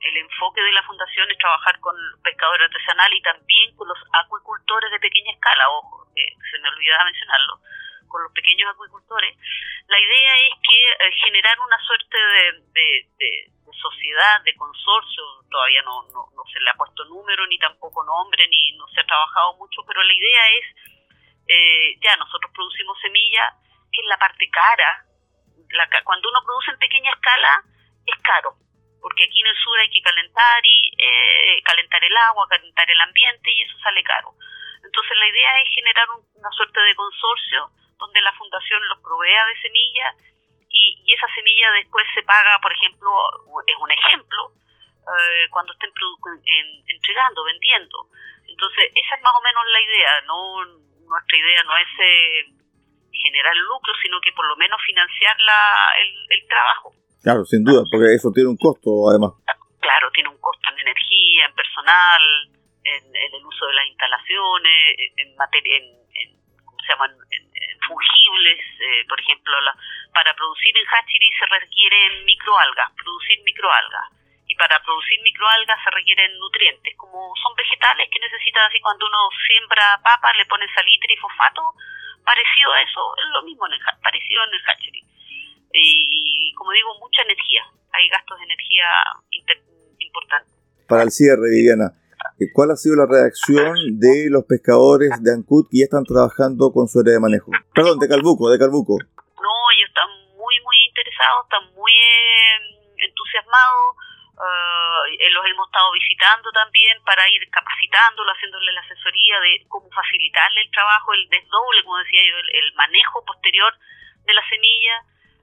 el 0.00 0.16
enfoque 0.24 0.60
de 0.60 0.72
la 0.72 0.82
fundación 0.82 1.30
es 1.30 1.38
trabajar 1.38 1.78
con 1.80 1.94
pescadores 2.24 2.66
artesanales 2.66 3.18
y 3.18 3.22
también 3.22 3.76
con 3.76 3.88
los 3.88 3.98
acuicultores 4.24 4.90
de 4.90 5.00
pequeña 5.00 5.32
escala, 5.32 5.70
ojo, 5.70 6.08
que 6.14 6.24
se 6.24 6.58
me 6.58 6.68
olvidaba 6.68 7.04
mencionarlo, 7.04 7.60
con 8.08 8.22
los 8.22 8.32
pequeños 8.32 8.70
acuicultores. 8.72 9.36
La 9.86 10.00
idea 10.00 10.32
es 10.48 10.54
que 10.62 11.06
eh, 11.06 11.12
generar 11.24 11.58
una 11.60 11.78
suerte 11.86 12.18
de, 12.72 13.50
sociedad, 13.80 14.42
de 14.42 14.56
consorcio, 14.56 15.22
todavía 15.50 15.82
no, 15.82 16.02
se 16.52 16.60
le 16.60 16.70
ha 16.70 16.74
puesto 16.74 17.04
número, 17.04 17.46
ni 17.46 17.58
tampoco 17.58 18.02
nombre, 18.02 18.48
ni 18.48 18.72
no 18.72 18.88
se 18.88 19.00
ha 19.00 19.06
trabajado 19.06 19.54
mucho, 19.54 19.82
pero 19.86 20.02
la 20.02 20.12
idea 20.12 20.42
es, 20.58 20.64
eh, 21.46 21.98
ya 22.00 22.16
nosotros 22.16 22.50
producimos 22.52 22.98
semilla, 23.00 23.54
que 23.92 24.00
es 24.00 24.06
la 24.08 24.18
parte 24.18 24.50
cara, 24.50 25.04
la, 25.70 25.88
cuando 26.02 26.28
uno 26.28 26.42
produce 26.44 26.72
en 26.72 26.78
pequeña 26.78 27.12
escala, 27.12 27.62
es 28.04 28.18
caro 28.22 28.56
porque 29.00 29.24
aquí 29.24 29.40
en 29.40 29.46
el 29.46 29.56
sur 29.56 29.78
hay 29.78 29.90
que 29.90 30.02
calentar 30.02 30.60
y 30.64 30.92
eh, 30.98 31.62
calentar 31.64 32.02
el 32.02 32.16
agua, 32.16 32.48
calentar 32.48 32.90
el 32.90 33.00
ambiente 33.00 33.50
y 33.50 33.62
eso 33.62 33.78
sale 33.78 34.02
caro. 34.02 34.34
Entonces 34.84 35.16
la 35.18 35.28
idea 35.28 35.60
es 35.62 35.74
generar 35.74 36.06
una 36.34 36.50
suerte 36.50 36.80
de 36.80 36.94
consorcio 36.94 37.70
donde 37.98 38.20
la 38.22 38.32
fundación 38.34 38.80
los 38.88 39.00
provea 39.00 39.46
de 39.46 39.60
semillas 39.62 40.14
y, 40.70 41.04
esa 41.08 41.26
semilla 41.34 41.72
después 41.72 42.06
se 42.14 42.22
paga, 42.22 42.58
por 42.62 42.72
ejemplo, 42.72 43.10
es 43.66 43.76
un 43.80 43.90
ejemplo, 43.90 44.52
eh, 45.02 45.48
cuando 45.50 45.72
estén 45.72 45.90
entregando, 46.86 47.44
vendiendo. 47.44 48.06
Entonces 48.46 48.92
esa 48.94 49.16
es 49.16 49.22
más 49.22 49.34
o 49.34 49.42
menos 49.42 49.64
la 49.72 49.80
idea, 49.80 50.12
no 50.26 50.64
nuestra 51.08 51.38
idea 51.38 51.62
no 51.64 51.76
es 51.78 51.88
eh, 51.98 52.52
generar 53.10 53.56
lucro, 53.56 53.92
sino 54.02 54.20
que 54.20 54.32
por 54.32 54.46
lo 54.46 54.56
menos 54.56 54.78
financiar 54.86 55.36
la, 55.40 55.92
el 56.30 56.46
trabajo. 56.46 56.92
Claro, 57.22 57.44
sin 57.44 57.64
duda, 57.64 57.82
porque 57.90 58.14
eso 58.14 58.30
tiene 58.32 58.48
un 58.48 58.56
costo 58.56 59.10
además. 59.10 59.32
Claro, 59.80 60.10
tiene 60.12 60.28
un 60.28 60.38
costo 60.38 60.62
en 60.72 60.78
energía, 60.78 61.46
en 61.46 61.54
personal, 61.54 62.22
en, 62.84 63.34
el 63.34 63.44
uso 63.44 63.66
de 63.66 63.74
las 63.74 63.86
instalaciones, 63.86 64.96
en 65.16 65.36
materia, 65.36 65.76
en, 65.76 65.84
¿cómo 66.64 66.78
se 66.80 66.92
llaman? 66.92 67.10
En, 67.30 67.47
fungibles, 67.88 68.60
eh, 68.78 69.04
por 69.08 69.18
ejemplo, 69.18 69.60
la, 69.62 69.74
para 70.12 70.36
producir 70.36 70.76
en 70.76 70.86
hatchery 70.86 71.30
se 71.32 71.46
requieren 71.48 72.24
microalgas, 72.24 72.92
producir 72.92 73.40
microalgas. 73.42 74.12
Y 74.46 74.54
para 74.54 74.80
producir 74.84 75.20
microalgas 75.22 75.78
se 75.82 75.90
requieren 75.90 76.38
nutrientes, 76.38 76.96
como 76.96 77.32
son 77.42 77.56
vegetales 77.56 78.08
que 78.12 78.20
necesitan 78.20 78.64
así 78.68 78.80
cuando 78.80 79.06
uno 79.06 79.28
siembra 79.48 80.00
papa, 80.04 80.32
le 80.34 80.46
pone 80.46 80.64
salitre 80.72 81.12
y 81.12 81.16
fosfato, 81.16 81.62
parecido 82.24 82.72
a 82.72 82.80
eso, 82.80 83.00
es 83.16 83.28
lo 83.32 83.42
mismo 83.42 83.66
en 83.66 83.72
el, 83.72 83.80
parecido 84.00 84.44
en 84.44 84.54
el 84.54 84.64
hatchery 84.64 85.08
y, 85.72 86.52
como 86.54 86.72
digo, 86.72 86.98
mucha 87.00 87.22
energía. 87.22 87.62
Hay 87.92 88.08
gastos 88.08 88.38
de 88.38 88.44
energía 88.44 88.84
importantes. 89.98 90.52
Para 90.88 91.02
el 91.02 91.10
cierre, 91.10 91.50
Viviana, 91.50 91.92
¿cuál 92.52 92.70
ha 92.70 92.76
sido 92.76 92.96
la 92.96 93.06
reacción 93.06 93.98
de 93.98 94.28
los 94.30 94.44
pescadores 94.44 95.10
de 95.22 95.32
Ancud 95.32 95.66
que 95.70 95.82
ya 95.82 95.90
están 95.90 96.04
trabajando 96.04 96.70
con 96.70 96.86
su 96.86 97.00
área 97.00 97.14
de 97.14 97.20
manejo? 97.20 97.50
Perdón, 97.74 97.98
de 97.98 98.08
Calbuco, 98.08 98.50
de 98.50 98.58
Calbuco. 98.58 98.94
No, 98.94 99.54
ellos 99.74 99.88
están 99.90 100.10
muy, 100.38 100.54
muy 100.62 100.76
interesados, 100.86 101.46
están 101.50 101.64
muy 101.74 101.92
eh, 101.92 103.06
entusiasmados. 103.10 103.98
Eh, 104.38 105.30
los 105.34 105.44
hemos 105.50 105.66
estado 105.66 105.90
visitando 105.92 106.46
también 106.52 107.02
para 107.02 107.26
ir 107.28 107.42
capacitándolo, 107.50 108.30
haciéndole 108.30 108.70
la 108.70 108.80
asesoría 108.86 109.40
de 109.40 109.66
cómo 109.66 109.90
facilitarle 109.90 110.62
el 110.62 110.70
trabajo, 110.70 111.12
el 111.12 111.28
desdoble, 111.28 111.82
como 111.82 111.98
decía 111.98 112.22
yo, 112.22 112.38
el 112.38 112.72
manejo 112.74 113.24
posterior 113.24 113.74
de 114.24 114.34
la 114.34 114.44
semilla 114.48 114.94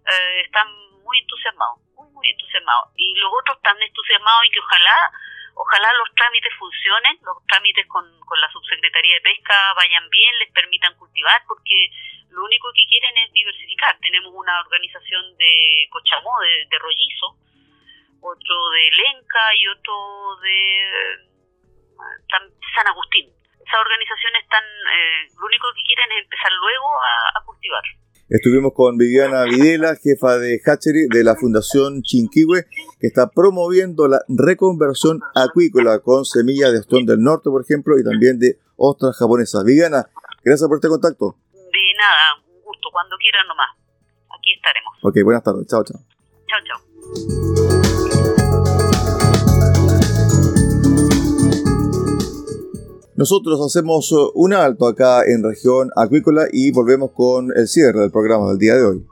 eh, 0.05 0.41
están 0.45 0.67
muy 1.03 1.19
entusiasmados, 1.19 1.79
muy, 1.95 2.09
muy 2.11 2.29
entusiasmados. 2.29 2.93
Y 2.95 3.13
los 3.19 3.31
otros 3.41 3.57
están 3.57 3.81
entusiasmados 3.81 4.45
y 4.45 4.51
que 4.51 4.59
ojalá, 4.59 5.11
ojalá 5.55 5.91
los 5.93 6.13
trámites 6.15 6.53
funcionen, 6.59 7.17
los 7.23 7.37
trámites 7.47 7.87
con, 7.87 8.05
con 8.21 8.39
la 8.39 8.51
Subsecretaría 8.51 9.15
de 9.15 9.21
Pesca 9.21 9.73
vayan 9.75 10.07
bien, 10.09 10.39
les 10.39 10.51
permitan 10.51 10.95
cultivar, 10.95 11.41
porque 11.47 11.89
lo 12.29 12.43
único 12.43 12.71
que 12.73 12.85
quieren 12.87 13.17
es 13.17 13.31
diversificar. 13.31 13.97
Tenemos 13.99 14.31
una 14.35 14.59
organización 14.61 15.35
de 15.37 15.87
Cochamó, 15.89 16.39
de, 16.41 16.67
de 16.69 16.79
Rollizo, 16.79 17.37
otro 18.21 18.69
de 18.69 18.91
Lenca 18.91 19.55
y 19.55 19.67
otro 19.67 20.37
de 20.41 21.27
San 22.75 22.87
Agustín. 22.87 23.31
Esas 23.65 23.79
organizaciones 23.79 24.43
están, 24.43 24.63
eh, 24.63 25.27
lo 25.39 25.45
único 25.47 25.73
que 25.73 25.83
quieren 25.83 26.11
es 26.11 26.23
empezar 26.23 26.51
luego 26.51 26.87
a 27.35 27.43
cultivar. 27.45 27.83
Estuvimos 28.27 28.73
con 28.73 28.97
Viviana 28.97 29.43
Videla, 29.43 29.95
jefa 30.01 30.39
de 30.39 30.59
Hatchery 30.65 31.07
de 31.09 31.23
la 31.23 31.35
Fundación 31.35 32.01
Chinquihue, 32.01 32.65
que 32.99 33.05
está 33.05 33.29
promoviendo 33.29 34.07
la 34.07 34.21
reconversión 34.27 35.19
acuícola 35.35 35.99
con 35.99 36.25
semillas 36.25 36.71
de 36.71 36.79
ostón 36.79 37.05
del 37.05 37.21
norte, 37.21 37.51
por 37.51 37.61
ejemplo, 37.61 37.99
y 37.99 38.03
también 38.03 38.39
de 38.39 38.57
ostras 38.77 39.15
japonesas. 39.17 39.63
Viviana, 39.63 40.09
gracias 40.43 40.67
por 40.67 40.77
este 40.77 40.87
contacto. 40.87 41.37
De 41.53 41.93
nada, 41.99 42.43
un 42.55 42.63
gusto, 42.63 42.89
cuando 42.91 43.15
quieran 43.17 43.47
nomás. 43.47 43.69
Aquí 44.35 44.53
estaremos. 44.55 44.97
Ok, 45.03 45.17
buenas 45.23 45.43
tardes. 45.43 45.67
Chao, 45.67 45.83
chao. 45.83 46.01
Chao, 46.47 46.59
chao. 46.65 47.64
Nosotros 53.17 53.61
hacemos 53.65 54.11
uh, 54.11 54.31
un 54.35 54.53
alto 54.53 54.87
acá 54.87 55.21
en 55.25 55.41
región 55.41 55.89
acuícola 55.95 56.47
y 56.51 56.71
volvemos 56.71 57.11
con 57.11 57.49
el 57.55 57.67
cierre 57.67 58.01
del 58.01 58.11
programa 58.11 58.49
del 58.49 58.57
día 58.57 58.75
de 58.75 58.83
hoy. 58.83 59.05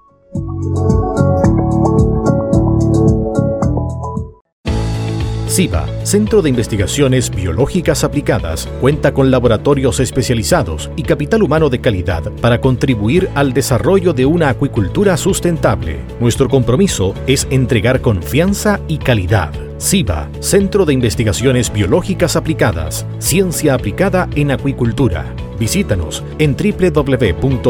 CIBA, 5.47 5.85
Centro 6.03 6.41
de 6.41 6.49
Investigaciones 6.49 7.29
Biológicas 7.29 8.03
Aplicadas, 8.03 8.67
cuenta 8.81 9.13
con 9.13 9.29
laboratorios 9.29 9.99
especializados 9.99 10.89
y 10.95 11.03
capital 11.03 11.43
humano 11.43 11.69
de 11.69 11.79
calidad 11.79 12.23
para 12.41 12.59
contribuir 12.59 13.29
al 13.35 13.53
desarrollo 13.53 14.13
de 14.13 14.25
una 14.25 14.49
acuicultura 14.49 15.15
sustentable. 15.15 15.99
Nuestro 16.19 16.49
compromiso 16.49 17.13
es 17.27 17.47
entregar 17.51 18.01
confianza 18.01 18.81
y 18.87 18.97
calidad. 18.97 19.53
CIBA, 19.83 20.29
Centro 20.39 20.85
de 20.85 20.93
Investigaciones 20.93 21.71
Biológicas 21.71 22.37
Aplicadas, 22.37 23.05
Ciencia 23.19 23.73
Aplicada 23.73 24.29
en 24.33 24.51
Acuicultura. 24.51 25.25
Visítanos 25.59 26.23
en 26.39 26.55
www.ciba.cl. 26.55 27.63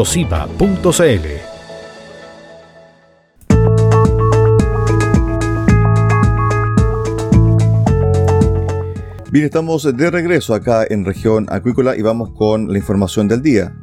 Bien, 9.32 9.46
estamos 9.46 9.96
de 9.96 10.10
regreso 10.12 10.54
acá 10.54 10.86
en 10.88 11.04
región 11.04 11.46
acuícola 11.50 11.96
y 11.96 12.02
vamos 12.02 12.30
con 12.38 12.72
la 12.72 12.78
información 12.78 13.26
del 13.26 13.42
día. 13.42 13.74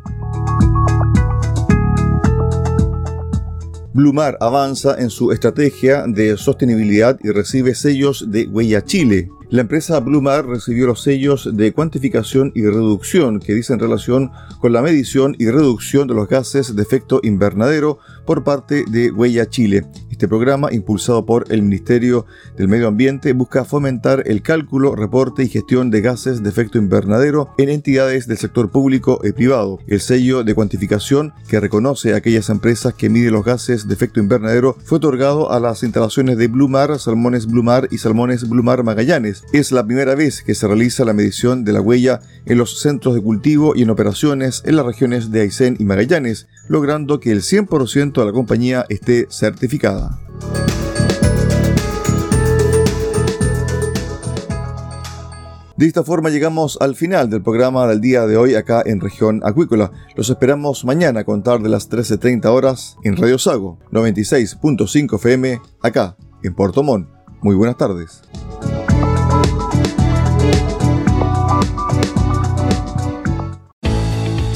Blumar 3.94 4.38
avanza 4.40 4.96
en 4.98 5.10
su 5.10 5.34
estrategia 5.34 6.06
de 6.08 6.38
sostenibilidad 6.38 7.20
y 7.22 7.30
recibe 7.32 7.76
sellos 7.76 8.26
de 8.32 8.48
Huella 8.48 8.86
Chile. 8.86 9.30
La 9.50 9.60
empresa 9.60 10.00
Blumar 10.00 10.46
recibió 10.48 10.88
los 10.88 11.02
sellos 11.02 11.50
de 11.52 11.74
cuantificación 11.74 12.54
y 12.56 12.62
reducción 12.64 13.42
que 13.42 13.54
dicen 13.54 13.80
relación 13.80 14.32
con 14.62 14.72
la 14.72 14.82
medición 14.82 15.36
y 15.38 15.50
reducción 15.50 16.08
de 16.08 16.14
los 16.14 16.30
gases 16.30 16.74
de 16.74 16.82
efecto 16.82 17.20
invernadero 17.22 18.00
por 18.32 18.46
parte 18.46 18.86
de 18.90 19.12
Huella 19.12 19.50
Chile. 19.50 19.86
Este 20.10 20.30
programa, 20.30 20.72
impulsado 20.72 21.26
por 21.26 21.52
el 21.52 21.64
Ministerio 21.64 22.28
del 22.56 22.68
Medio 22.68 22.88
Ambiente, 22.88 23.34
busca 23.34 23.66
fomentar 23.66 24.24
el 24.28 24.44
cálculo, 24.44 24.96
reporte 24.96 25.44
y 25.44 25.50
gestión 25.50 25.90
de 25.90 26.00
gases 26.00 26.44
de 26.44 26.50
efecto 26.50 26.78
invernadero 26.78 27.50
en 27.58 27.70
entidades 27.70 28.28
del 28.28 28.38
sector 28.38 28.70
público 28.70 29.20
y 29.24 29.32
privado. 29.32 29.80
El 29.88 30.00
sello 30.00 30.44
de 30.44 30.54
cuantificación 30.54 31.34
que 31.50 31.60
reconoce 31.60 32.14
a 32.14 32.18
aquellas 32.18 32.50
empresas 32.50 32.94
que 32.94 33.10
miden 33.10 33.34
los 33.34 33.44
gases 33.44 33.88
de 33.88 33.96
efecto 33.96 34.20
invernadero 34.20 34.78
fue 34.86 35.00
otorgado 35.00 35.52
a 35.52 35.60
las 35.60 35.82
instalaciones 35.82 36.38
de 36.38 36.48
Blumar, 36.48 37.00
Salmones 37.00 37.48
Blumar 37.48 37.90
y 37.90 37.98
Salmones 37.98 38.48
Blumar 38.48 38.84
Magallanes. 38.84 39.44
Es 39.54 39.72
la 39.72 39.86
primera 39.86 40.14
vez 40.14 40.44
que 40.44 40.56
se 40.56 40.68
realiza 40.68 41.04
la 41.04 41.14
medición 41.14 41.66
de 41.66 41.74
la 41.74 41.82
huella 41.82 42.22
en 42.46 42.60
los 42.60 42.80
centros 42.80 43.16
de 43.16 43.22
cultivo 43.22 43.74
y 43.76 43.82
en 43.82 43.90
operaciones 43.90 44.62
en 44.66 44.76
las 44.76 44.86
regiones 44.86 45.32
de 45.32 45.42
Aysén 45.42 45.76
y 45.80 45.84
Magallanes, 45.84 46.48
logrando 46.68 47.20
que 47.20 47.32
el 47.32 47.42
100% 47.42 48.21
de 48.22 48.32
la 48.32 48.34
compañía 48.34 48.86
esté 48.90 49.28
certificada. 49.30 50.20
De 55.82 55.88
esta 55.88 56.04
forma 56.04 56.30
llegamos 56.30 56.78
al 56.80 56.96
final 56.96 57.32
del 57.32 57.42
programa 57.42 57.88
del 57.88 58.02
día 58.02 58.28
de 58.28 58.38
hoy 58.38 58.54
acá 58.54 58.84
en 58.86 59.00
región 59.00 59.42
acuícola. 59.44 59.92
Los 60.16 60.30
esperamos 60.30 60.86
mañana 60.86 61.22
a 61.22 61.24
contar 61.24 61.60
de 61.62 61.70
las 61.70 61.90
13.30 61.90 62.46
horas 62.46 62.98
en 63.04 63.18
Radio 63.18 63.40
Sago 63.40 63.80
96.5 63.92 65.16
FM 65.16 65.60
acá 65.82 66.16
en 66.44 66.54
Puerto 66.54 66.84
Montt. 66.84 67.10
Muy 67.42 67.56
buenas 67.56 67.78
tardes. 67.78 68.22